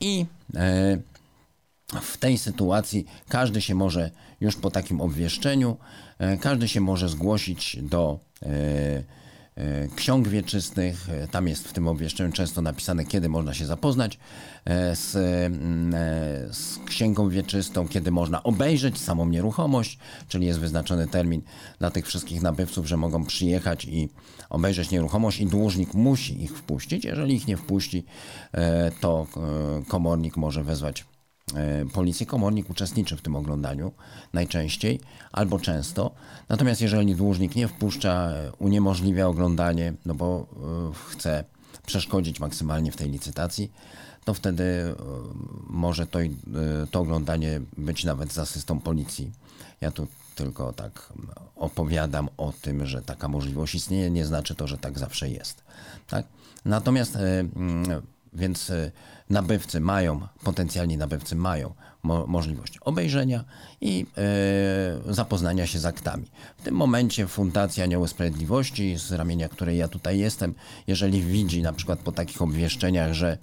i 0.00 0.26
e, 0.54 0.98
w 2.00 2.16
tej 2.16 2.38
sytuacji 2.38 3.06
każdy 3.28 3.60
się 3.60 3.74
może 3.74 4.10
już 4.40 4.56
po 4.56 4.70
takim 4.70 5.00
obwieszczeniu, 5.00 5.76
e, 6.18 6.36
każdy 6.36 6.68
się 6.68 6.80
może 6.80 7.08
zgłosić 7.08 7.76
do 7.82 8.20
E, 9.58 9.88
ksiąg 9.96 10.28
wieczystych. 10.28 11.08
Tam 11.30 11.48
jest 11.48 11.68
w 11.68 11.72
tym 11.72 11.88
obwieszczeniu 11.88 12.32
często 12.32 12.62
napisane, 12.62 13.04
kiedy 13.04 13.28
można 13.28 13.54
się 13.54 13.66
zapoznać 13.66 14.18
z, 14.94 15.16
mm, 15.16 15.92
z 16.52 16.78
księgą 16.86 17.28
wieczystą, 17.28 17.88
kiedy 17.88 18.10
można 18.10 18.42
obejrzeć 18.42 18.98
samą 19.00 19.28
nieruchomość, 19.28 19.98
czyli 20.28 20.46
jest 20.46 20.60
wyznaczony 20.60 21.08
termin 21.08 21.42
dla 21.78 21.90
tych 21.90 22.06
wszystkich 22.06 22.42
nabywców, 22.42 22.86
że 22.86 22.96
mogą 22.96 23.24
przyjechać 23.24 23.84
i 23.84 24.08
obejrzeć 24.50 24.90
nieruchomość 24.90 25.40
i 25.40 25.46
dłużnik 25.46 25.94
musi 25.94 26.42
ich 26.42 26.58
wpuścić. 26.58 27.04
Jeżeli 27.04 27.34
ich 27.34 27.46
nie 27.46 27.56
wpuści, 27.56 28.04
to 29.00 29.26
komornik 29.88 30.36
może 30.36 30.64
wezwać 30.64 31.04
E, 31.54 31.86
policji 31.92 32.26
komornik 32.26 32.70
uczestniczy 32.70 33.16
w 33.16 33.22
tym 33.22 33.36
oglądaniu 33.36 33.92
najczęściej 34.32 35.00
albo 35.32 35.58
często. 35.58 36.10
Natomiast 36.48 36.80
jeżeli 36.80 37.14
dłużnik 37.14 37.56
nie 37.56 37.68
wpuszcza, 37.68 38.30
e, 38.30 38.52
uniemożliwia 38.58 39.26
oglądanie, 39.26 39.94
no 40.06 40.14
bo 40.14 40.46
e, 40.90 40.92
chce 41.10 41.44
przeszkodzić 41.86 42.40
maksymalnie 42.40 42.92
w 42.92 42.96
tej 42.96 43.10
licytacji, 43.10 43.72
to 44.24 44.34
wtedy 44.34 44.94
może 45.66 46.06
to, 46.06 46.18
to 46.90 47.00
oglądanie 47.00 47.60
być 47.78 48.04
nawet 48.04 48.32
z 48.32 48.38
asystą 48.38 48.80
policji. 48.80 49.30
Ja 49.80 49.90
tu 49.90 50.06
tylko 50.38 50.72
tak 50.72 51.12
opowiadam 51.56 52.28
o 52.36 52.52
tym, 52.62 52.86
że 52.86 53.02
taka 53.02 53.28
możliwość 53.28 53.74
istnieje, 53.74 54.10
nie 54.10 54.26
znaczy 54.26 54.54
to, 54.54 54.66
że 54.66 54.78
tak 54.78 54.98
zawsze 54.98 55.28
jest. 55.28 55.64
Tak? 56.06 56.26
Natomiast 56.64 57.18
więc 58.32 58.70
e, 58.70 58.90
nabywcy 59.30 59.80
mają, 59.80 60.20
potencjalni 60.44 60.96
nabywcy 60.96 61.36
mają 61.36 61.74
mo 62.02 62.26
możliwość 62.26 62.78
obejrzenia 62.78 63.44
i 63.80 64.06
e, 65.08 65.14
zapoznania 65.14 65.66
się 65.66 65.78
z 65.78 65.86
aktami. 65.86 66.26
W 66.58 66.62
tym 66.62 66.74
momencie 66.74 67.26
Fundacja 67.26 67.84
Anioły 67.84 68.08
Sprawiedliwości, 68.08 68.96
z 68.98 69.12
ramienia 69.12 69.48
której 69.48 69.78
ja 69.78 69.88
tutaj 69.88 70.18
jestem, 70.18 70.54
jeżeli 70.86 71.22
widzi 71.22 71.62
na 71.62 71.72
przykład 71.72 71.98
po 71.98 72.12
takich 72.12 72.42
obwieszczeniach, 72.42 73.12
że 73.12 73.38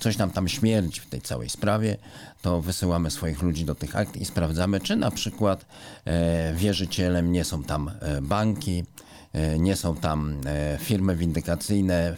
coś 0.00 0.18
nam 0.18 0.30
tam 0.30 0.48
śmierdzi 0.48 1.00
w 1.00 1.06
tej 1.06 1.20
całej 1.20 1.48
sprawie, 1.48 1.96
to 2.42 2.62
wysyłamy 2.62 3.10
swoich 3.10 3.42
ludzi 3.42 3.64
do 3.64 3.74
tych 3.74 3.96
akt 3.96 4.16
i 4.16 4.24
sprawdzamy, 4.24 4.80
czy 4.80 4.96
na 4.96 5.10
przykład 5.10 5.66
e, 6.04 6.54
wierzycielem 6.54 7.32
nie 7.32 7.44
są 7.44 7.64
tam 7.64 7.90
e, 8.00 8.22
banki, 8.22 8.84
E, 9.32 9.58
nie 9.58 9.76
są 9.76 9.96
tam 9.96 10.40
firmy 10.78 11.16
windykacyjne, 11.16 12.16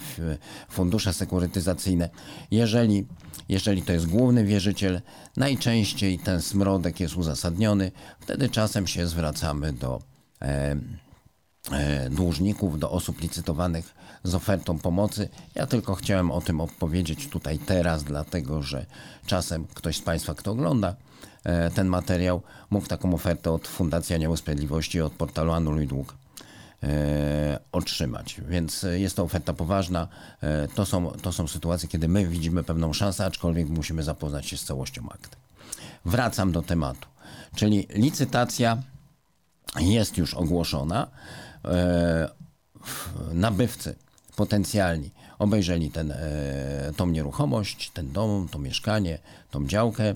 fundusze 0.71 1.13
sekurytyzacyjne. 1.13 2.09
Jeżeli, 2.51 3.07
jeżeli 3.49 3.83
to 3.83 3.93
jest 3.93 4.07
główny 4.07 4.45
wierzyciel, 4.45 5.01
najczęściej 5.37 6.19
ten 6.19 6.43
smrodek 6.43 7.01
jest 7.01 7.17
uzasadniony, 7.17 7.93
wtedy 8.21 8.49
czasem 8.49 8.87
się 8.87 9.07
zwracamy 9.07 9.73
do 9.73 10.03
dłużników, 12.11 12.79
do 12.79 12.90
osób 12.90 13.21
licytowanych 13.21 13.95
z 14.25 14.35
ofertą 14.35 14.79
pomocy. 14.79 15.29
Ja 15.55 15.67
tylko 15.67 15.95
chciałem 15.95 16.31
o 16.31 16.40
tym 16.40 16.61
opowiedzieć 16.61 17.29
tutaj 17.29 17.59
teraz, 17.59 18.05
dlatego 18.05 18.62
że 18.62 18.87
czasem 19.26 19.67
ktoś 19.75 19.97
z 19.97 20.02
Państwa, 20.02 20.35
kto 20.35 20.50
ogląda 20.50 20.95
ten 21.75 21.87
materiał, 21.87 22.43
mógł 22.71 22.87
taką 22.87 23.14
ofertę 23.14 23.52
od 23.52 23.69
Fundacji 23.69 24.14
Anioły 24.14 24.37
Sprawiedliwości, 24.37 25.00
od 25.00 25.12
portalu 25.12 25.52
Anuluj 25.52 25.87
Dług 25.87 26.14
E, 26.83 27.59
otrzymać. 27.73 28.40
Więc 28.49 28.87
jest 28.93 29.17
to 29.17 29.23
oferta 29.23 29.52
poważna. 29.52 30.09
E, 30.43 30.69
to 30.69 30.87
są, 30.87 31.11
to 31.11 31.33
są 31.33 31.49
sytuacje, 31.49 31.88
kiedy 31.88 32.09
my 32.09 32.26
widzimy 32.26 32.62
pewną 32.62 32.93
szansę, 32.93 33.26
aczkolwiek 33.26 33.69
musimy 33.69 34.02
zapoznać 34.02 34.47
się 34.47 34.57
z 34.57 34.64
całością 34.64 35.09
akt. 35.09 35.37
Wracam 36.05 36.52
do 36.52 36.62
tematu. 36.62 37.09
Czyli 37.55 37.87
licytacja 37.90 38.83
jest 39.81 40.19
już 40.19 40.35
ogłoszona. 40.35 41.07
E, 41.64 42.29
nabywcy 43.33 43.95
potencjalni 44.37 45.11
obejrzeli 45.38 45.90
ten, 45.90 46.14
tą 46.97 47.07
nieruchomość, 47.07 47.90
ten 47.90 48.12
dom, 48.12 48.49
to 48.49 48.59
mieszkanie, 48.59 49.19
tą 49.50 49.67
działkę, 49.67 50.14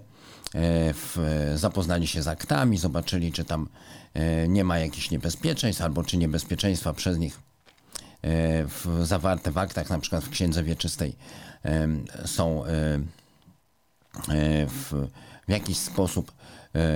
w, 0.95 1.53
zapoznali 1.57 2.07
się 2.07 2.23
z 2.23 2.29
aktami, 2.29 2.79
zobaczyli, 2.79 3.33
czy 3.33 3.45
tam 3.45 3.69
E, 4.15 4.49
nie 4.49 4.65
ma 4.65 4.79
jakichś 4.79 5.11
niebezpieczeństw, 5.11 5.83
albo 5.83 6.05
czy 6.05 6.17
niebezpieczeństwa 6.17 6.93
przez 6.93 7.19
nich 7.19 7.35
e, 7.35 8.65
w, 8.67 9.01
zawarte 9.03 9.51
w 9.51 9.59
aktach, 9.59 9.91
na 9.91 9.99
przykład 9.99 10.25
w 10.25 10.31
księdze 10.31 10.65
wieczystej, 10.65 11.17
e, 11.65 11.89
są 12.25 12.65
w, 14.69 15.09
w 15.49 15.51
jakiś 15.51 15.79
sposób, 15.79 16.33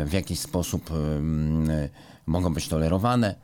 w 0.06 0.12
jakiś 0.12 0.40
sposób 0.40 0.90
mogą 2.26 2.54
być 2.54 2.68
tolerowane, 2.68 3.34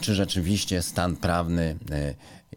czy 0.00 0.14
rzeczywiście 0.14 0.82
stan 0.82 1.16
prawny 1.16 1.76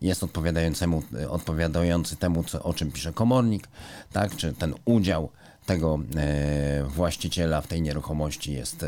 jest 0.01 0.23
odpowiadającemu, 0.23 1.03
odpowiadający 1.29 2.15
temu, 2.15 2.43
co, 2.43 2.63
o 2.63 2.73
czym 2.73 2.91
pisze 2.91 3.13
komornik, 3.13 3.67
tak, 4.11 4.35
czy 4.35 4.53
ten 4.53 4.73
udział 4.85 5.29
tego 5.65 5.99
e, 6.15 6.83
właściciela 6.83 7.61
w 7.61 7.67
tej 7.67 7.81
nieruchomości 7.81 8.53
jest 8.53 8.83
e, 8.83 8.87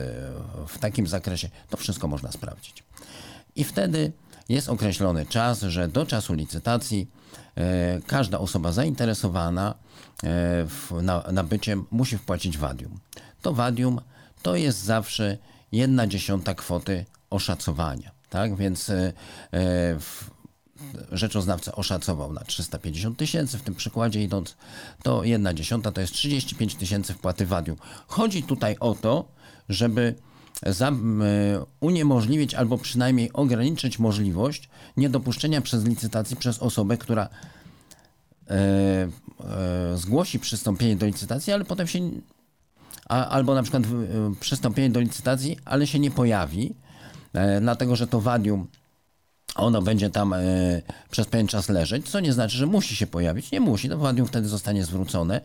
w 0.68 0.78
takim 0.78 1.08
zakresie, 1.08 1.50
to 1.70 1.78
wszystko 1.78 2.08
można 2.08 2.32
sprawdzić. 2.32 2.84
I 3.56 3.64
wtedy 3.64 4.12
jest 4.50 4.70
określony 4.70 5.26
czas, 5.26 5.62
że 5.62 5.88
do 5.88 6.06
czasu 6.06 6.34
licytacji 6.34 7.08
e, 7.56 8.00
każda 8.08 8.40
osoba 8.40 8.72
zainteresowana 8.72 9.76
nabyciem 11.32 11.86
musi 11.92 12.18
wpłacić 12.18 12.58
wadium. 12.58 13.00
To 13.42 13.54
wadium 13.54 14.02
to 14.42 14.56
jest 14.56 14.84
zawsze 14.84 15.38
jedna 15.72 16.08
dziesiąta 16.08 16.56
kwoty 16.56 17.06
oszacowania. 17.34 18.12
Tak, 18.30 18.56
więc 18.56 18.92
w, 20.00 20.30
rzeczoznawca 21.12 21.72
oszacował 21.72 22.34
na 22.34 22.42
350 22.42 23.18
tysięcy, 23.18 23.58
w 23.58 23.62
tym 23.62 23.76
przykładzie 23.76 24.24
idąc, 24.24 24.56
to 25.04 25.24
jedna 25.24 25.54
dziesiąta 25.54 25.92
to 25.92 26.02
jest 26.02 26.14
35 26.14 26.76
tysięcy 26.76 27.14
wpłaty 27.14 27.46
wadium. 27.46 27.78
Chodzi 28.08 28.44
tutaj 28.44 28.76
o 28.80 28.96
to, 28.96 29.26
żeby 29.70 30.16
e, 30.66 30.74
uniemożliwić 31.80 32.54
albo 32.54 32.78
przynajmniej 32.78 33.34
ograniczyć 33.34 34.00
możliwość 34.00 34.70
niedopuszczenia 34.98 35.62
przez 35.62 35.86
licytacji 35.86 36.36
przez 36.36 36.60
osobę, 36.60 36.98
która 36.98 37.30
e, 38.50 38.54
e, 38.54 39.98
zgłosi 39.98 40.40
przystąpienie 40.40 40.96
do 40.96 41.06
licytacji, 41.06 41.54
ale 41.54 41.66
potem 41.66 41.88
się 41.88 42.00
a, 43.10 43.28
albo 43.28 43.56
na 43.56 43.64
przykład 43.64 43.84
e, 43.84 43.88
przystąpienie 44.40 44.90
do 44.90 45.00
licytacji, 45.00 45.58
ale 45.66 45.88
się 45.88 46.00
nie 46.00 46.12
pojawi, 46.12 46.70
e, 46.70 46.83
dlatego 47.62 47.96
że 47.96 48.08
to 48.08 48.22
wadium 48.22 48.68
ono 49.56 49.82
będzie 49.82 50.10
tam 50.10 50.34
e, 50.34 50.40
przez 51.12 51.28
pewien 51.28 51.48
czas 51.48 51.70
leżeć, 51.70 52.10
co 52.10 52.20
nie 52.20 52.34
znaczy, 52.34 52.58
że 52.58 52.66
musi 52.66 52.96
się 52.96 53.08
pojawić. 53.08 53.52
Nie 53.52 53.60
musi, 53.60 53.90
to 53.90 53.98
wadium 53.98 54.28
wtedy 54.28 54.48
zostanie 54.48 54.86
zwrócone. 54.86 55.42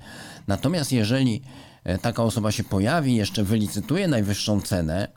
Natomiast 0.46 0.92
jeżeli 0.92 1.42
e, 1.84 1.98
taka 1.98 2.22
osoba 2.22 2.52
się 2.52 2.64
pojawi, 2.64 3.16
jeszcze 3.16 3.44
wylicytuje 3.44 4.08
najwyższą 4.08 4.60
cenę, 4.60 5.08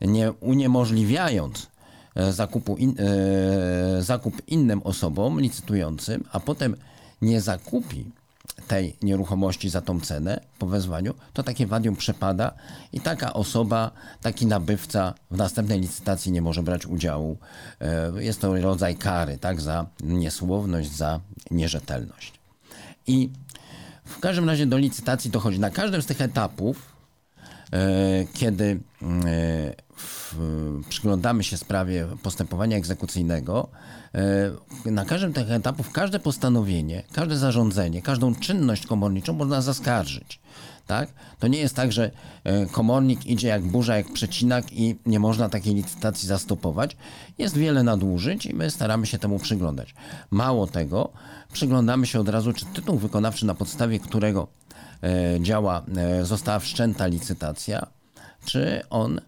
nie 0.00 0.32
uniemożliwiając 0.32 1.66
e, 2.14 2.32
zakupu 2.32 2.76
in, 2.76 2.94
e, 2.98 4.02
zakup 4.02 4.42
innym 4.46 4.82
osobom 4.82 5.40
licytującym, 5.40 6.24
a 6.32 6.40
potem 6.40 6.76
nie 7.22 7.40
zakupi 7.40 8.04
tej 8.68 8.96
nieruchomości 9.02 9.68
za 9.68 9.80
tą 9.80 10.00
cenę 10.00 10.40
po 10.58 10.66
wezwaniu, 10.66 11.14
to 11.32 11.42
takie 11.42 11.66
wadium 11.66 11.96
przepada 11.96 12.52
i 12.92 13.00
taka 13.00 13.32
osoba, 13.32 13.90
taki 14.22 14.46
nabywca 14.46 15.14
w 15.30 15.36
następnej 15.36 15.80
licytacji 15.80 16.32
nie 16.32 16.42
może 16.42 16.62
brać 16.62 16.86
udziału. 16.86 17.36
E, 17.80 18.12
Jest 18.22 18.40
to 18.40 18.60
rodzaj 18.60 18.96
kary, 18.96 19.38
tak, 19.38 19.60
za 19.60 19.86
niesłowność, 20.00 20.92
za 20.92 21.20
nierzetelność. 21.50 22.32
I 23.06 23.30
w 24.04 24.18
każdym 24.20 24.48
razie 24.48 24.66
do 24.66 24.78
licytacji 24.78 25.30
dochodzi 25.30 25.60
na 25.60 25.70
każdym 25.70 26.02
z 26.02 26.06
tych 26.06 26.20
etapów, 26.20 26.93
kiedy 28.34 28.80
e, 29.02 29.74
w, 29.96 30.34
przyglądamy 30.88 31.44
się 31.44 31.56
sprawie 31.56 32.06
postępowania 32.22 32.76
egzekucyjnego, 32.76 33.68
e, 34.84 34.90
na 34.90 35.04
każdym 35.04 35.32
z 35.32 35.34
tych 35.34 35.50
etapów 35.50 35.90
każde 35.90 36.18
postanowienie, 36.18 37.02
każde 37.12 37.36
zarządzenie, 37.36 38.02
każdą 38.02 38.34
czynność 38.34 38.86
komorniczą 38.86 39.32
można 39.32 39.60
zaskarżyć. 39.60 40.40
Tak? 40.86 41.08
To 41.38 41.48
nie 41.48 41.58
jest 41.58 41.76
tak, 41.76 41.92
że 41.92 42.10
e, 42.44 42.66
komornik 42.66 43.26
idzie 43.26 43.48
jak 43.48 43.62
burza, 43.62 43.96
jak 43.96 44.12
przecinak 44.12 44.72
i 44.72 44.96
nie 45.06 45.20
można 45.20 45.48
takiej 45.48 45.74
licytacji 45.74 46.28
zastopować. 46.28 46.96
Jest 47.38 47.56
wiele 47.56 47.82
nadużyć 47.82 48.46
i 48.46 48.54
my 48.54 48.70
staramy 48.70 49.06
się 49.06 49.18
temu 49.18 49.38
przyglądać. 49.38 49.94
Mało 50.30 50.66
tego, 50.66 51.12
przyglądamy 51.52 52.06
się 52.06 52.20
od 52.20 52.28
razu, 52.28 52.52
czy 52.52 52.66
tytuł 52.66 52.98
wykonawczy, 52.98 53.46
na 53.46 53.54
podstawie 53.54 54.00
którego 54.00 54.42
e, 54.42 54.63
działa, 55.40 55.82
e, 55.96 56.24
została 56.24 56.58
wszczęta 56.58 57.06
licytacja, 57.06 57.86
czy 58.44 58.82
on 58.90 59.20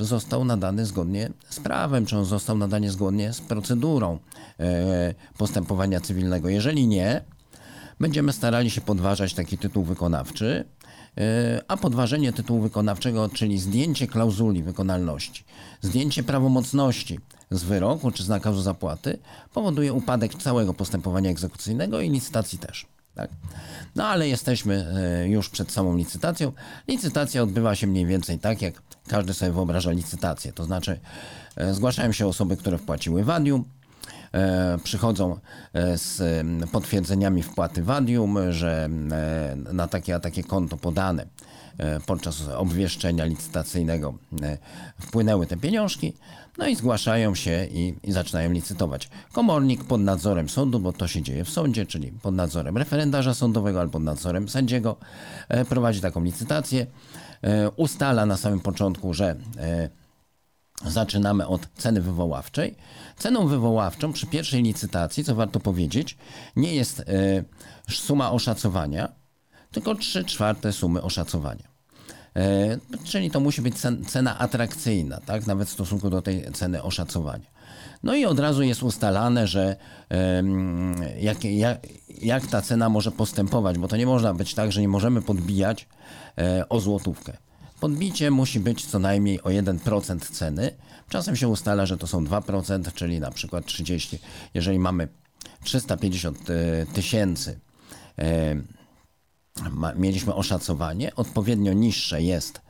został 0.00 0.44
nadany 0.44 0.86
zgodnie 0.86 1.30
z 1.48 1.60
prawem, 1.60 2.06
czy 2.06 2.18
on 2.18 2.24
został 2.24 2.58
nadany 2.58 2.90
zgodnie 2.90 3.32
z 3.32 3.40
procedurą 3.40 4.18
e, 4.60 5.14
postępowania 5.38 6.00
cywilnego. 6.00 6.48
Jeżeli 6.48 6.86
nie, 6.86 7.24
będziemy 8.00 8.32
starali 8.32 8.70
się 8.70 8.80
podważać 8.80 9.34
taki 9.34 9.58
tytuł 9.58 9.84
wykonawczy, 9.84 10.64
e, 11.18 11.62
a 11.68 11.76
podważenie 11.76 12.32
tytułu 12.32 12.60
wykonawczego, 12.60 13.28
czyli 13.28 13.58
zdjęcie 13.58 14.06
klauzuli 14.06 14.62
wykonalności, 14.62 15.44
zdjęcie 15.80 16.22
prawomocności 16.22 17.20
z 17.50 17.62
wyroku 17.64 18.10
czy 18.10 18.22
z 18.22 18.28
nakazu 18.28 18.62
zapłaty, 18.62 19.18
powoduje 19.52 19.92
upadek 19.92 20.34
całego 20.34 20.74
postępowania 20.74 21.30
egzekucyjnego 21.30 22.00
i 22.00 22.10
licytacji 22.10 22.58
też. 22.58 22.93
Tak? 23.14 23.30
No 23.96 24.06
ale 24.06 24.28
jesteśmy 24.28 24.86
e, 25.22 25.28
już 25.28 25.48
przed 25.48 25.72
samą 25.72 25.96
licytacją. 25.96 26.52
Licytacja 26.88 27.42
odbywa 27.42 27.74
się 27.74 27.86
mniej 27.86 28.06
więcej 28.06 28.38
tak, 28.38 28.62
jak 28.62 28.82
każdy 29.08 29.34
sobie 29.34 29.52
wyobraża 29.52 29.90
licytację. 29.90 30.52
To 30.52 30.64
znaczy, 30.64 31.00
e, 31.56 31.74
zgłaszają 31.74 32.12
się 32.12 32.26
osoby, 32.26 32.56
które 32.56 32.78
wpłaciły 32.78 33.24
wadium, 33.24 33.64
e, 34.32 34.78
przychodzą 34.84 35.38
z 35.96 36.20
potwierdzeniami 36.72 37.42
wpłaty 37.42 37.82
wadium, 37.82 38.52
że 38.52 38.88
na 39.72 39.88
takie 39.88 40.14
a 40.14 40.20
takie 40.20 40.44
konto 40.44 40.76
podane 40.76 41.26
podczas 42.06 42.48
obwieszczenia 42.48 43.24
licytacyjnego 43.24 44.14
wpłynęły 45.00 45.46
te 45.46 45.56
pieniążki, 45.56 46.12
no 46.58 46.66
i 46.66 46.76
zgłaszają 46.76 47.34
się 47.34 47.66
i, 47.70 47.94
i 48.02 48.12
zaczynają 48.12 48.52
licytować. 48.52 49.08
Komornik 49.32 49.84
pod 49.84 50.00
nadzorem 50.00 50.48
sądu, 50.48 50.80
bo 50.80 50.92
to 50.92 51.08
się 51.08 51.22
dzieje 51.22 51.44
w 51.44 51.50
sądzie, 51.50 51.86
czyli 51.86 52.12
pod 52.12 52.34
nadzorem 52.34 52.76
referendarza 52.76 53.34
sądowego 53.34 53.80
albo 53.80 53.92
pod 53.92 54.02
nadzorem 54.02 54.48
sędziego, 54.48 54.96
e, 55.48 55.64
prowadzi 55.64 56.00
taką 56.00 56.24
licytację, 56.24 56.86
e, 57.42 57.70
ustala 57.70 58.26
na 58.26 58.36
samym 58.36 58.60
początku, 58.60 59.14
że 59.14 59.36
e, 59.58 59.88
Zaczynamy 60.86 61.46
od 61.46 61.68
ceny 61.76 62.00
wywoławczej. 62.00 62.76
Ceną 63.16 63.46
wywoławczą 63.46 64.12
przy 64.12 64.26
pierwszej 64.26 64.62
licytacji, 64.62 65.24
co 65.24 65.34
warto 65.34 65.60
powiedzieć, 65.60 66.16
nie 66.56 66.74
jest 66.74 67.00
e, 67.00 67.04
suma 67.90 68.30
oszacowania, 68.30 69.08
tylko 69.70 69.94
3 69.94 70.24
czwarte 70.24 70.72
sumy 70.72 71.02
oszacowania. 71.02 71.73
E, 72.36 72.78
czyli 73.04 73.30
to 73.30 73.40
musi 73.40 73.62
być 73.62 73.74
cen, 73.74 74.04
cena 74.04 74.38
atrakcyjna, 74.38 75.20
tak? 75.20 75.46
nawet 75.46 75.68
w 75.68 75.72
stosunku 75.72 76.10
do 76.10 76.22
tej 76.22 76.52
ceny 76.52 76.82
oszacowania. 76.82 77.54
No 78.02 78.14
i 78.14 78.24
od 78.24 78.38
razu 78.38 78.62
jest 78.62 78.82
ustalane, 78.82 79.46
że 79.46 79.76
jak, 81.20 81.44
jak, 81.44 81.78
jak 82.08 82.46
ta 82.46 82.62
cena 82.62 82.88
może 82.88 83.12
postępować, 83.12 83.78
bo 83.78 83.88
to 83.88 83.96
nie 83.96 84.06
można 84.06 84.34
być 84.34 84.54
tak, 84.54 84.72
że 84.72 84.80
nie 84.80 84.88
możemy 84.88 85.22
podbijać 85.22 85.88
e, 86.38 86.68
o 86.68 86.80
złotówkę. 86.80 87.36
Podbicie 87.80 88.30
musi 88.30 88.60
być 88.60 88.86
co 88.86 88.98
najmniej 88.98 89.42
o 89.42 89.48
1% 89.48 90.20
ceny. 90.20 90.70
Czasem 91.08 91.36
się 91.36 91.48
ustala, 91.48 91.86
że 91.86 91.96
to 91.96 92.06
są 92.06 92.24
2%, 92.24 92.92
czyli 92.94 93.20
na 93.20 93.30
przykład 93.30 93.66
30. 93.66 94.18
Jeżeli 94.54 94.78
mamy 94.78 95.08
350 95.62 96.38
e, 96.50 96.86
tysięcy, 96.86 97.58
mieliśmy 99.96 100.34
oszacowanie, 100.34 101.14
odpowiednio 101.14 101.72
niższe 101.72 102.22
jest 102.22 102.60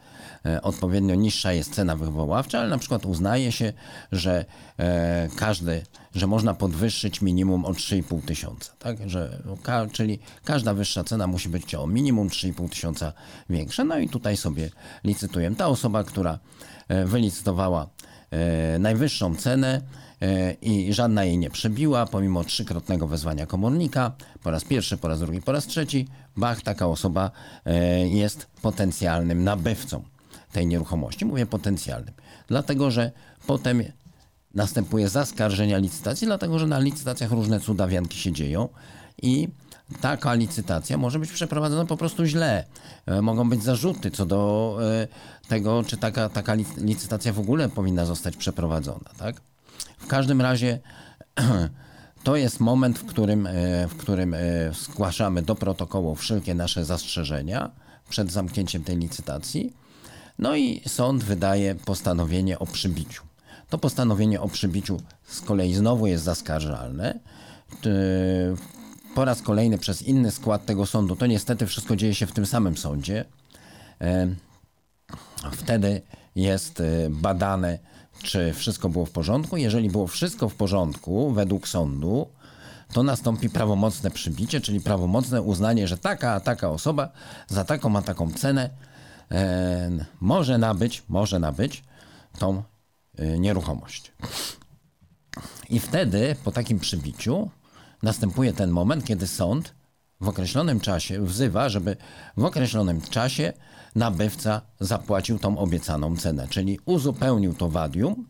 e, 0.46 0.62
odpowiednio 0.62 1.14
niższa 1.14 1.52
jest 1.52 1.74
cena 1.74 1.96
wywoławcza, 1.96 2.58
ale 2.58 2.68
na 2.68 2.78
przykład 2.78 3.06
uznaje 3.06 3.52
się, 3.52 3.72
że 4.12 4.44
e, 4.78 5.28
każdy, 5.36 5.82
że 6.14 6.26
można 6.26 6.54
podwyższyć 6.54 7.22
minimum 7.22 7.64
o 7.64 7.72
3,5 7.72 8.22
tysiąca, 8.22 8.72
tak? 8.78 8.96
Że, 9.10 9.42
ka, 9.62 9.86
czyli 9.92 10.18
każda 10.44 10.74
wyższa 10.74 11.04
cena 11.04 11.26
musi 11.26 11.48
być 11.48 11.74
o 11.74 11.86
minimum 11.86 12.28
3,5 12.28 12.68
tysiąca 12.68 13.12
większa. 13.50 13.84
No 13.84 13.98
i 13.98 14.08
tutaj 14.08 14.36
sobie 14.36 14.70
licytujemy. 15.04 15.56
Ta 15.56 15.66
osoba, 15.66 16.04
która 16.04 16.38
e, 16.88 17.04
wylicytowała 17.04 17.88
najwyższą 18.78 19.36
cenę 19.36 19.80
i 20.62 20.92
żadna 20.92 21.24
jej 21.24 21.38
nie 21.38 21.50
przebiła, 21.50 22.06
pomimo 22.06 22.44
trzykrotnego 22.44 23.06
wezwania 23.06 23.46
komornika, 23.46 24.12
po 24.42 24.50
raz 24.50 24.64
pierwszy, 24.64 24.96
po 24.96 25.08
raz 25.08 25.20
drugi, 25.20 25.42
po 25.42 25.52
raz 25.52 25.66
trzeci, 25.66 26.08
bach, 26.36 26.62
taka 26.62 26.86
osoba 26.86 27.30
e, 27.64 28.08
jest 28.08 28.46
potencjalnym 28.62 29.44
nabywcą 29.44 30.02
tej 30.52 30.66
nieruchomości. 30.66 31.24
Mówię 31.24 31.46
potencjalnym, 31.46 32.14
dlatego 32.48 32.90
że 32.90 33.12
potem 33.46 33.82
następuje 34.54 35.08
zaskarżenia 35.08 35.78
licytacji, 35.78 36.26
dlatego 36.26 36.58
że 36.58 36.66
na 36.66 36.78
licytacjach 36.78 37.30
różne 37.30 37.60
cudawianki 37.60 38.18
się 38.18 38.32
dzieją 38.32 38.68
i 39.22 39.48
taka 40.00 40.34
licytacja 40.34 40.98
może 40.98 41.18
być 41.18 41.32
przeprowadzona 41.32 41.84
po 41.86 41.96
prostu 41.96 42.24
źle. 42.26 42.64
E, 43.06 43.22
Mogą 43.22 43.48
być 43.48 43.62
zarzuty 43.62 44.10
co 44.10 44.26
do 44.26 44.78
e, 44.82 45.08
tego, 45.48 45.84
czy 45.86 45.96
taka, 45.96 46.28
taka 46.28 46.56
lic- 46.56 46.84
licytacja 46.84 47.32
w 47.32 47.38
ogóle 47.38 47.68
powinna 47.68 48.04
zostać 48.04 48.36
przeprowadzona. 48.36 49.10
Tak? 49.18 49.40
W 49.98 50.06
każdym 50.06 50.40
razie 50.40 50.78
to 52.24 52.36
jest 52.36 52.60
moment, 52.60 52.98
w 52.98 53.06
którym, 53.06 53.46
e, 53.46 53.88
w 53.88 53.96
którym 53.96 54.34
e, 54.34 54.38
zgłaszamy 54.72 55.42
do 55.42 55.54
protokołu 55.54 56.14
wszelkie 56.14 56.54
nasze 56.54 56.84
zastrzeżenia 56.84 57.70
przed 58.08 58.32
zamknięciem 58.32 58.84
tej 58.84 58.96
licytacji. 58.96 59.72
No 60.38 60.56
i 60.56 60.82
sąd 60.86 61.24
wydaje 61.24 61.74
postanowienie 61.74 62.58
o 62.58 62.66
przybiciu. 62.66 63.22
To 63.68 63.78
postanowienie 63.78 64.40
o 64.40 64.48
przybiciu 64.48 65.00
z 65.26 65.40
kolei 65.40 65.74
znowu 65.74 66.06
jest 66.06 66.24
zaskarżalne. 66.24 67.18
Po 69.14 69.24
raz 69.24 69.42
kolejny 69.42 69.78
przez 69.78 70.02
inny 70.02 70.30
skład 70.30 70.66
tego 70.66 70.86
sądu. 70.86 71.16
To 71.16 71.26
niestety 71.26 71.66
wszystko 71.66 71.96
dzieje 71.96 72.14
się 72.14 72.26
w 72.26 72.32
tym 72.32 72.46
samym 72.46 72.76
sądzie. 72.76 73.24
E, 74.00 74.34
Wtedy 75.52 76.02
jest 76.36 76.82
badane, 77.10 77.78
czy 78.22 78.52
wszystko 78.52 78.88
było 78.88 79.06
w 79.06 79.10
porządku. 79.10 79.56
Jeżeli 79.56 79.90
było 79.90 80.06
wszystko 80.06 80.48
w 80.48 80.54
porządku 80.54 81.30
według 81.30 81.68
sądu, 81.68 82.28
to 82.92 83.02
nastąpi 83.02 83.50
prawomocne 83.50 84.10
przybicie, 84.10 84.60
czyli 84.60 84.80
prawomocne 84.80 85.42
uznanie, 85.42 85.88
że 85.88 85.98
taka 85.98 86.32
a 86.32 86.40
taka 86.40 86.70
osoba 86.70 87.08
za 87.48 87.64
taką 87.64 87.96
a 87.96 88.02
taką 88.02 88.32
cenę 88.32 88.70
e, 89.30 89.90
może 90.20 90.58
nabyć, 90.58 91.02
może 91.08 91.38
nabyć 91.38 91.84
tą 92.38 92.62
e, 93.18 93.38
nieruchomość. 93.38 94.12
I 95.70 95.80
wtedy, 95.80 96.36
po 96.44 96.52
takim 96.52 96.78
przybiciu, 96.80 97.50
następuje 98.02 98.52
ten 98.52 98.70
moment, 98.70 99.04
kiedy 99.04 99.26
sąd 99.26 99.74
w 100.20 100.28
określonym 100.28 100.80
czasie 100.80 101.24
wzywa, 101.24 101.68
żeby 101.68 101.96
w 102.36 102.44
określonym 102.44 103.00
czasie 103.00 103.52
nabywca 103.94 104.60
zapłacił 104.80 105.38
tą 105.38 105.58
obiecaną 105.58 106.16
cenę, 106.16 106.48
czyli 106.50 106.78
uzupełnił 106.84 107.54
to 107.54 107.68
wadium 107.68 108.26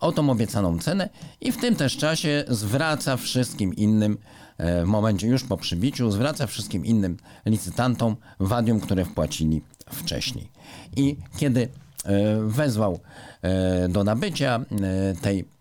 o 0.00 0.12
tą 0.12 0.30
obiecaną 0.30 0.78
cenę 0.78 1.08
i 1.40 1.52
w 1.52 1.60
tym 1.60 1.76
też 1.76 1.96
czasie 1.96 2.44
zwraca 2.48 3.16
wszystkim 3.16 3.74
innym, 3.74 4.18
e, 4.58 4.84
w 4.84 4.88
momencie 4.88 5.26
już 5.26 5.44
po 5.44 5.56
przybiciu, 5.56 6.10
zwraca 6.10 6.46
wszystkim 6.46 6.86
innym 6.86 7.16
licytantom 7.46 8.16
wadium, 8.40 8.80
które 8.80 9.04
wpłacili 9.04 9.62
wcześniej. 9.92 10.50
I 10.96 11.16
kiedy 11.36 11.68
e, 12.04 12.40
wezwał 12.40 13.00
e, 13.42 13.88
do 13.88 14.04
nabycia 14.04 14.60
tej 15.22 15.53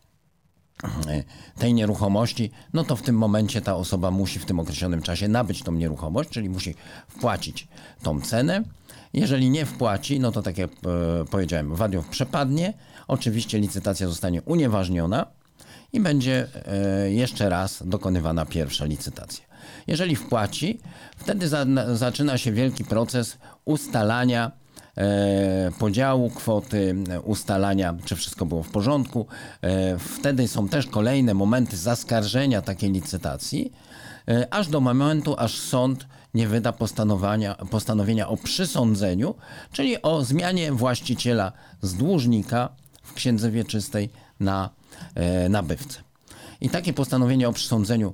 tej 1.57 1.73
nieruchomości, 1.73 2.51
no 2.73 2.83
to 2.83 2.95
w 2.95 3.01
tym 3.01 3.17
momencie 3.17 3.61
ta 3.61 3.75
osoba 3.75 4.11
musi 4.11 4.39
w 4.39 4.45
tym 4.45 4.59
określonym 4.59 5.01
czasie 5.01 5.27
nabyć 5.27 5.63
tą 5.63 5.71
nieruchomość, 5.71 6.29
czyli 6.29 6.49
musi 6.49 6.75
wpłacić 7.07 7.67
tą 8.03 8.21
cenę. 8.21 8.63
Jeżeli 9.13 9.49
nie 9.49 9.65
wpłaci, 9.65 10.19
no 10.19 10.31
to 10.31 10.41
tak 10.41 10.57
jak 10.57 10.71
e, 10.71 10.75
powiedziałem, 11.31 11.75
wadiów 11.75 12.07
przepadnie, 12.07 12.73
oczywiście 13.07 13.59
licytacja 13.59 14.07
zostanie 14.07 14.41
unieważniona 14.41 15.25
i 15.93 15.99
będzie 15.99 16.47
e, 16.65 17.11
jeszcze 17.11 17.49
raz 17.49 17.83
dokonywana 17.85 18.45
pierwsza 18.45 18.85
licytacja. 18.85 19.45
Jeżeli 19.87 20.15
wpłaci, 20.15 20.79
wtedy 21.17 21.47
za, 21.47 21.65
na, 21.65 21.95
zaczyna 21.95 22.37
się 22.37 22.51
wielki 22.51 22.83
proces 22.83 23.37
ustalania 23.65 24.51
podziału 25.79 26.29
kwoty, 26.29 26.95
e, 27.09 27.21
ustalania, 27.21 27.95
czy 28.05 28.15
wszystko 28.15 28.45
było 28.45 28.63
w 28.63 28.69
porządku. 28.69 29.27
E, 29.61 29.97
wtedy 29.99 30.47
są 30.47 30.69
też 30.69 30.87
kolejne 30.87 31.33
momenty 31.33 31.77
zaskarżenia 31.77 32.61
takiej 32.61 32.91
licytacji, 32.91 33.71
e, 34.27 34.53
aż 34.53 34.67
do 34.67 34.81
momentu, 34.81 35.35
aż 35.37 35.57
sąd 35.57 36.07
nie 36.33 36.47
wyda 36.47 36.71
postanowienia, 36.71 37.55
postanowienia 37.55 38.27
o 38.27 38.37
przysądzeniu, 38.37 39.35
czyli 39.71 40.01
o 40.01 40.23
zmianie 40.23 40.71
właściciela 40.71 41.51
z 41.81 41.93
dłużnika 41.93 42.69
w 43.03 43.13
księdze 43.13 43.51
wieczystej 43.51 44.09
na 44.39 44.69
e, 45.15 45.49
nabywcę. 45.49 45.99
I 46.61 46.69
takie 46.69 46.93
postanowienie 46.93 47.49
o 47.49 47.53
przysądzeniu 47.53 48.13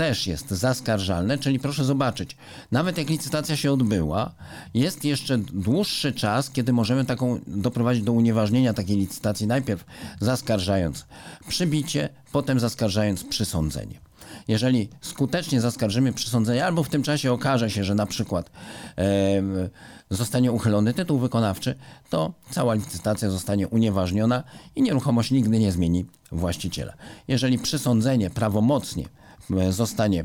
też 0.00 0.26
jest 0.26 0.50
zaskarżalne, 0.50 1.38
czyli 1.38 1.58
proszę 1.58 1.84
zobaczyć, 1.84 2.36
nawet 2.72 2.98
jak 2.98 3.10
licytacja 3.10 3.56
się 3.56 3.72
odbyła, 3.72 4.34
jest 4.74 5.04
jeszcze 5.04 5.38
dłuższy 5.38 6.12
czas, 6.12 6.50
kiedy 6.50 6.72
możemy 6.72 7.04
taką 7.04 7.40
doprowadzić 7.46 8.02
do 8.02 8.12
unieważnienia 8.12 8.74
takiej 8.74 8.96
licytacji, 8.96 9.46
najpierw 9.46 9.84
zaskarżając 10.20 11.06
przybicie, 11.48 12.08
potem 12.32 12.60
zaskarżając 12.60 13.24
przysądzenie. 13.24 14.00
Jeżeli 14.48 14.88
skutecznie 15.00 15.60
zaskarżymy 15.60 16.12
przysądzenie, 16.12 16.66
albo 16.66 16.82
w 16.82 16.88
tym 16.88 17.02
czasie 17.02 17.32
okaże 17.32 17.70
się, 17.70 17.84
że 17.84 17.94
na 17.94 18.06
przykład 18.06 18.50
em, 18.96 19.68
zostanie 20.10 20.52
uchylony 20.52 20.94
tytuł 20.94 21.18
wykonawczy, 21.18 21.74
to 22.10 22.32
cała 22.50 22.74
licytacja 22.74 23.30
zostanie 23.30 23.68
unieważniona 23.68 24.42
i 24.76 24.82
nieruchomość 24.82 25.30
nigdy 25.30 25.58
nie 25.58 25.72
zmieni 25.72 26.06
właściciela. 26.32 26.92
Jeżeli 27.28 27.58
przysądzenie 27.58 28.30
prawomocnie 28.30 29.04
e, 29.04 29.29
zostanie 29.70 30.24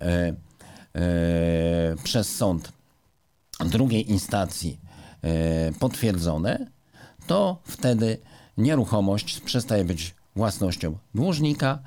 e, 0.00 0.02
e, 0.02 0.34
przez 2.04 2.36
sąd 2.36 2.72
drugiej 3.64 4.10
instancji 4.10 4.80
e, 5.22 5.72
potwierdzone, 5.72 6.66
to 7.26 7.58
wtedy 7.64 8.18
nieruchomość 8.56 9.40
przestaje 9.40 9.84
być 9.84 10.14
własnością 10.36 10.98
dłużnika, 11.14 11.78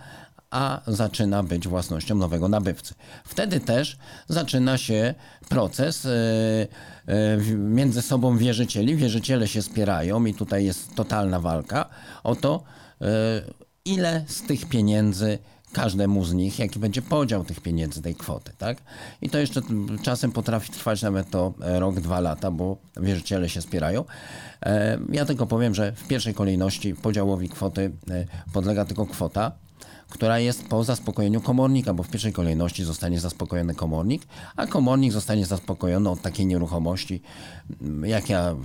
a 0.51 0.81
zaczyna 0.87 1.43
być 1.43 1.67
własnością 1.67 2.15
nowego 2.15 2.47
nabywcy. 2.47 2.93
Wtedy 3.23 3.59
też 3.59 3.97
zaczyna 4.27 4.77
się 4.77 5.13
proces 5.49 6.05
e, 6.05 6.09
e, 7.07 7.37
między 7.57 8.01
sobą 8.01 8.37
wierzycieli. 8.37 8.95
Wierzyciele 8.95 9.47
się 9.47 9.61
spierają 9.61 10.25
i 10.25 10.33
tutaj 10.33 10.65
jest 10.65 10.95
totalna 10.95 11.39
walka 11.39 11.89
o 12.23 12.35
to, 12.35 12.63
e, 13.01 13.05
ile 13.85 14.23
z 14.27 14.41
tych 14.41 14.65
pieniędzy 14.69 15.39
każdemu 15.73 16.25
z 16.25 16.33
nich, 16.33 16.59
jaki 16.59 16.79
będzie 16.79 17.01
podział 17.01 17.43
tych 17.43 17.59
pieniędzy, 17.61 18.01
tej 18.01 18.15
kwoty, 18.15 18.51
tak? 18.57 18.77
I 19.21 19.29
to 19.29 19.37
jeszcze 19.37 19.61
czasem 20.03 20.31
potrafi 20.31 20.71
trwać 20.71 21.01
nawet 21.01 21.29
to 21.29 21.53
e, 21.61 21.79
rok, 21.79 21.99
dwa 21.99 22.19
lata, 22.19 22.51
bo 22.51 22.77
wierzyciele 22.97 23.49
się 23.49 23.61
spierają. 23.61 24.05
E, 24.65 24.99
Ja 25.11 25.25
tylko 25.25 25.45
powiem, 25.47 25.75
że 25.75 25.91
w 25.91 26.07
pierwszej 26.07 26.33
kolejności 26.33 26.95
podziałowi 26.95 27.49
kwoty 27.49 27.91
e, 28.11 28.25
podlega 28.53 28.85
tylko 28.85 29.05
kwota, 29.05 29.51
która 30.09 30.39
jest 30.39 30.67
po 30.67 30.83
zaspokojeniu 30.83 31.41
komornika, 31.41 31.93
bo 31.93 32.03
w 32.03 32.09
pierwszej 32.09 32.33
kolejności 32.33 32.83
zostanie 32.83 33.19
zaspokojony 33.19 33.75
komornik, 33.75 34.27
a 34.55 34.67
komornik 34.67 35.11
zostanie 35.11 35.45
zaspokojony 35.45 36.09
od 36.09 36.21
takiej 36.21 36.45
nieruchomości, 36.45 37.21
mm, 37.81 38.09
jak 38.09 38.29
ja 38.29 38.55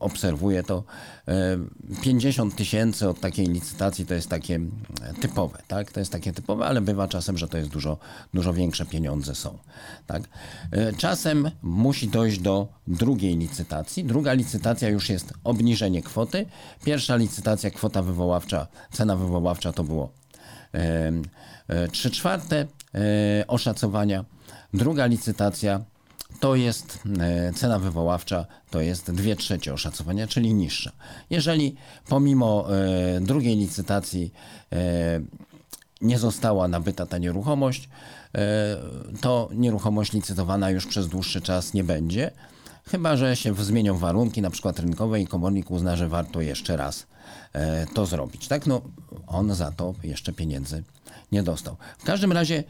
obserwuję, 0.00 0.62
to 0.62 0.84
e, 1.28 1.58
50 2.02 2.56
tysięcy 2.56 3.08
od 3.08 3.20
takiej 3.20 3.46
licytacji 3.46 4.06
to 4.06 4.14
jest 4.14 4.28
takie 4.28 4.54
mm, 4.54 4.72
typowe, 5.20 5.58
tak? 5.68 5.92
To 5.92 6.00
jest 6.00 6.12
takie 6.12 6.32
typowe, 6.32 6.66
ale 6.66 6.80
bywa 6.80 7.08
czasem, 7.08 7.38
że 7.38 7.48
to 7.48 7.58
jest 7.58 7.70
dużo, 7.70 7.98
dużo 8.34 8.54
większe 8.54 8.86
pieniądze 8.86 9.34
są, 9.34 9.58
tak? 10.06 10.22
E, 10.70 10.92
Czasem 10.92 11.50
musi 11.62 12.08
dojść 12.08 12.38
do 12.38 12.68
drugiej 12.86 13.38
licytacji. 13.38 14.04
Druga 14.04 14.32
licytacja 14.32 14.88
już 14.88 15.08
jest 15.08 15.32
obniżenie 15.44 16.02
kwoty. 16.02 16.46
Pierwsza 16.84 17.16
licytacja, 17.16 17.70
kwota 17.70 18.02
wywoławcza, 18.02 18.66
cena 18.92 19.16
wywoławcza 19.16 19.72
to 19.72 19.84
było 19.84 20.21
3 21.92 22.10
czwarte 22.10 22.66
e, 22.94 23.46
oszacowania. 23.46 24.24
Druga 24.74 25.06
licytacja 25.06 25.80
to 26.40 26.54
jest 26.54 26.98
e, 27.20 27.52
cena 27.52 27.78
wywoławcza, 27.78 28.46
to 28.70 28.80
jest 28.80 29.10
2 29.10 29.36
trzecie 29.36 29.74
oszacowania, 29.74 30.26
czyli 30.26 30.54
niższa. 30.54 30.92
Jeżeli 31.30 31.76
pomimo 32.08 32.66
e, 32.76 33.20
drugiej 33.20 33.56
licytacji 33.56 34.32
e, 34.72 35.20
nie 36.00 36.18
została 36.18 36.68
nabyta 36.68 37.06
ta 37.06 37.18
nieruchomość, 37.18 37.88
e, 38.34 38.76
to 39.20 39.48
nieruchomość 39.54 40.12
licytowana 40.12 40.70
już 40.70 40.86
przez 40.86 41.08
dłuższy 41.08 41.40
czas 41.40 41.74
nie 41.74 41.84
będzie. 41.84 42.30
Chyba, 42.84 43.16
że 43.16 43.36
się 43.36 43.54
zmienią 43.54 43.98
warunki, 43.98 44.42
na 44.42 44.50
przykład 44.50 44.78
rynkowe 44.78 45.20
i 45.20 45.26
komornik 45.26 45.70
uzna, 45.70 45.96
że 45.96 46.08
warto 46.08 46.40
jeszcze 46.40 46.76
raz 46.76 47.06
e, 47.52 47.86
to 47.86 48.06
zrobić. 48.06 48.48
Tak, 48.48 48.66
no 48.66 48.80
on 49.26 49.54
za 49.54 49.72
to 49.72 49.94
jeszcze 50.02 50.32
pieniędzy 50.32 50.84
nie 51.32 51.42
dostał. 51.42 51.76
W 51.98 52.04
każdym 52.04 52.32
razie 52.32 52.64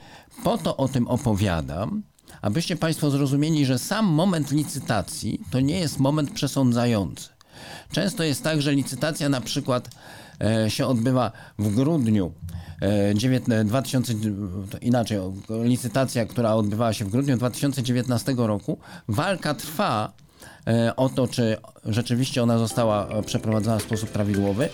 po 0.44 0.58
to 0.58 0.76
o 0.76 0.88
tym 0.88 1.08
opowiadam, 1.08 2.02
abyście 2.42 2.76
Państwo 2.76 3.10
zrozumieli, 3.10 3.66
że 3.66 3.78
sam 3.78 4.06
moment 4.06 4.50
licytacji 4.50 5.40
to 5.50 5.60
nie 5.60 5.80
jest 5.80 5.98
moment 5.98 6.30
przesądzający. 6.30 7.28
Często 7.92 8.24
jest 8.24 8.44
tak, 8.44 8.62
że 8.62 8.72
licytacja 8.72 9.28
na 9.28 9.40
przykład 9.40 9.88
e, 10.40 10.70
się 10.70 10.86
odbywa 10.86 11.32
w 11.58 11.74
grudniu 11.74 12.32
e, 12.82 13.14
19, 13.14 13.64
2000, 13.64 14.14
to 14.70 14.78
inaczej, 14.78 15.18
o, 15.18 15.32
licytacja, 15.62 16.26
która 16.26 16.54
odbywała 16.54 16.92
się 16.92 17.04
w 17.04 17.08
grudniu 17.08 17.36
2019 17.36 18.34
roku, 18.36 18.78
walka 19.08 19.54
trwa 19.54 20.12
e, 20.66 20.96
o 20.96 21.08
to, 21.08 21.28
czy 21.28 21.56
rzeczywiście 21.84 22.42
ona 22.42 22.58
została 22.58 23.08
e, 23.08 23.22
przeprowadzona 23.22 23.78
w 23.78 23.82
sposób 23.82 24.10
prawidłowy 24.10 24.68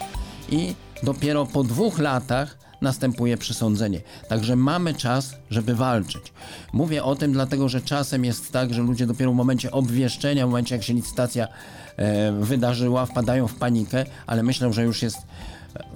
i 0.51 0.75
dopiero 1.03 1.47
po 1.47 1.64
dwóch 1.64 1.99
latach 1.99 2.67
następuje 2.81 3.37
przysądzenie. 3.37 4.01
Także 4.29 4.57
mamy 4.57 4.95
czas, 4.95 5.35
żeby 5.51 5.75
walczyć. 5.75 6.33
Mówię 6.73 7.05
o 7.05 7.17
tym 7.17 7.33
dlatego, 7.33 7.69
że 7.69 7.81
czasem 7.81 8.25
jest 8.25 8.53
tak, 8.53 8.75
że 8.75 8.83
ludzie 8.83 9.07
dopiero 9.07 9.33
w 9.33 9.35
momencie 9.35 9.71
obwieszczenia, 9.71 10.47
w 10.47 10.51
momencie 10.51 10.75
jak 10.75 10.85
się 10.85 10.95
licytacja 10.95 11.49
e, 11.97 12.33
wydarzyła, 12.33 13.07
wpadają 13.07 13.49
w 13.49 13.55
panikę, 13.55 14.05
ale 14.27 14.43
myślę, 14.43 14.73
że 14.73 14.85
już 14.85 15.03
jest 15.03 15.19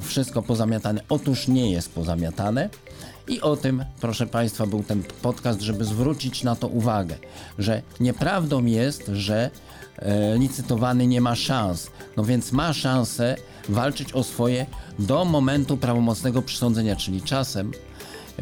wszystko 0.00 0.42
pozamiatane. 0.42 1.00
Otóż 1.08 1.48
nie 1.48 1.70
jest 1.70 1.92
pozamiatane. 1.94 2.68
I 3.28 3.40
o 3.40 3.56
tym, 3.56 3.84
proszę 4.00 4.26
Państwa, 4.26 4.66
był 4.66 4.82
ten 4.82 5.02
podcast, 5.22 5.60
żeby 5.60 5.84
zwrócić 5.84 6.42
na 6.42 6.56
to 6.56 6.68
uwagę, 6.68 7.16
że 7.58 7.82
nieprawdą 8.00 8.64
jest, 8.64 9.06
że 9.12 9.50
e, 9.98 10.38
licytowany 10.38 11.06
nie 11.06 11.20
ma 11.20 11.34
szans. 11.34 11.90
No 12.16 12.24
więc 12.24 12.52
ma 12.52 12.72
szansę 12.72 13.36
walczyć 13.68 14.12
o 14.12 14.22
swoje 14.24 14.66
do 14.98 15.24
momentu 15.24 15.76
prawomocnego 15.76 16.42
przysądzenia, 16.42 16.96
czyli 16.96 17.22
czasem 17.22 17.72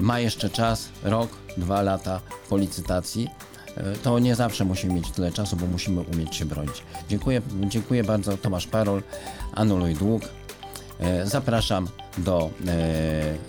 ma 0.00 0.20
jeszcze 0.20 0.50
czas, 0.50 0.88
rok, 1.02 1.30
dwa 1.56 1.82
lata 1.82 2.20
po 2.48 2.56
licytacji. 2.56 3.28
E, 3.76 3.92
To 4.02 4.18
nie 4.18 4.34
zawsze 4.36 4.64
musimy 4.64 4.94
mieć 4.94 5.10
tyle 5.10 5.32
czasu, 5.32 5.56
bo 5.56 5.66
musimy 5.66 6.00
umieć 6.00 6.36
się 6.36 6.44
bronić. 6.44 6.82
Dziękuję, 7.08 7.42
dziękuję 7.68 8.04
bardzo. 8.04 8.36
Tomasz 8.36 8.66
Parol, 8.66 9.02
Anuluj 9.54 9.94
Dług. 9.94 10.22
E, 11.00 11.26
Zapraszam 11.26 11.88
do 12.18 12.50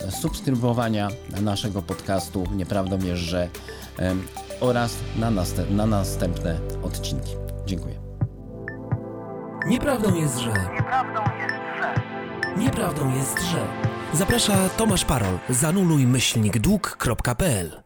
e, 0.08 0.12
subskrybowania 0.12 1.08
naszego 1.42 1.82
podcastu 1.82 2.44
Nieprawdą 2.56 3.00
jest, 3.00 3.22
że 3.22 3.50
oraz 4.60 4.96
na, 5.16 5.32
następ, 5.32 5.72
na 5.72 5.86
następne 5.86 6.60
odcinki. 6.84 7.32
Dziękuję. 7.66 7.96
Nieprawdą 9.66 10.16
jest, 10.16 10.38
że. 10.38 10.50
Nieprawdą 10.50 11.22
jest, 11.38 11.56
że... 11.80 11.94
Nieprawdą 12.58 13.16
jest, 13.16 13.40
że. 13.42 13.68
Zaprasza 14.14 14.70
Tomasz 14.78 15.06
Parol. 15.06 15.40
Zanuluj 15.50 16.08
myślnik 16.08 16.60
dług.pl 16.60 17.81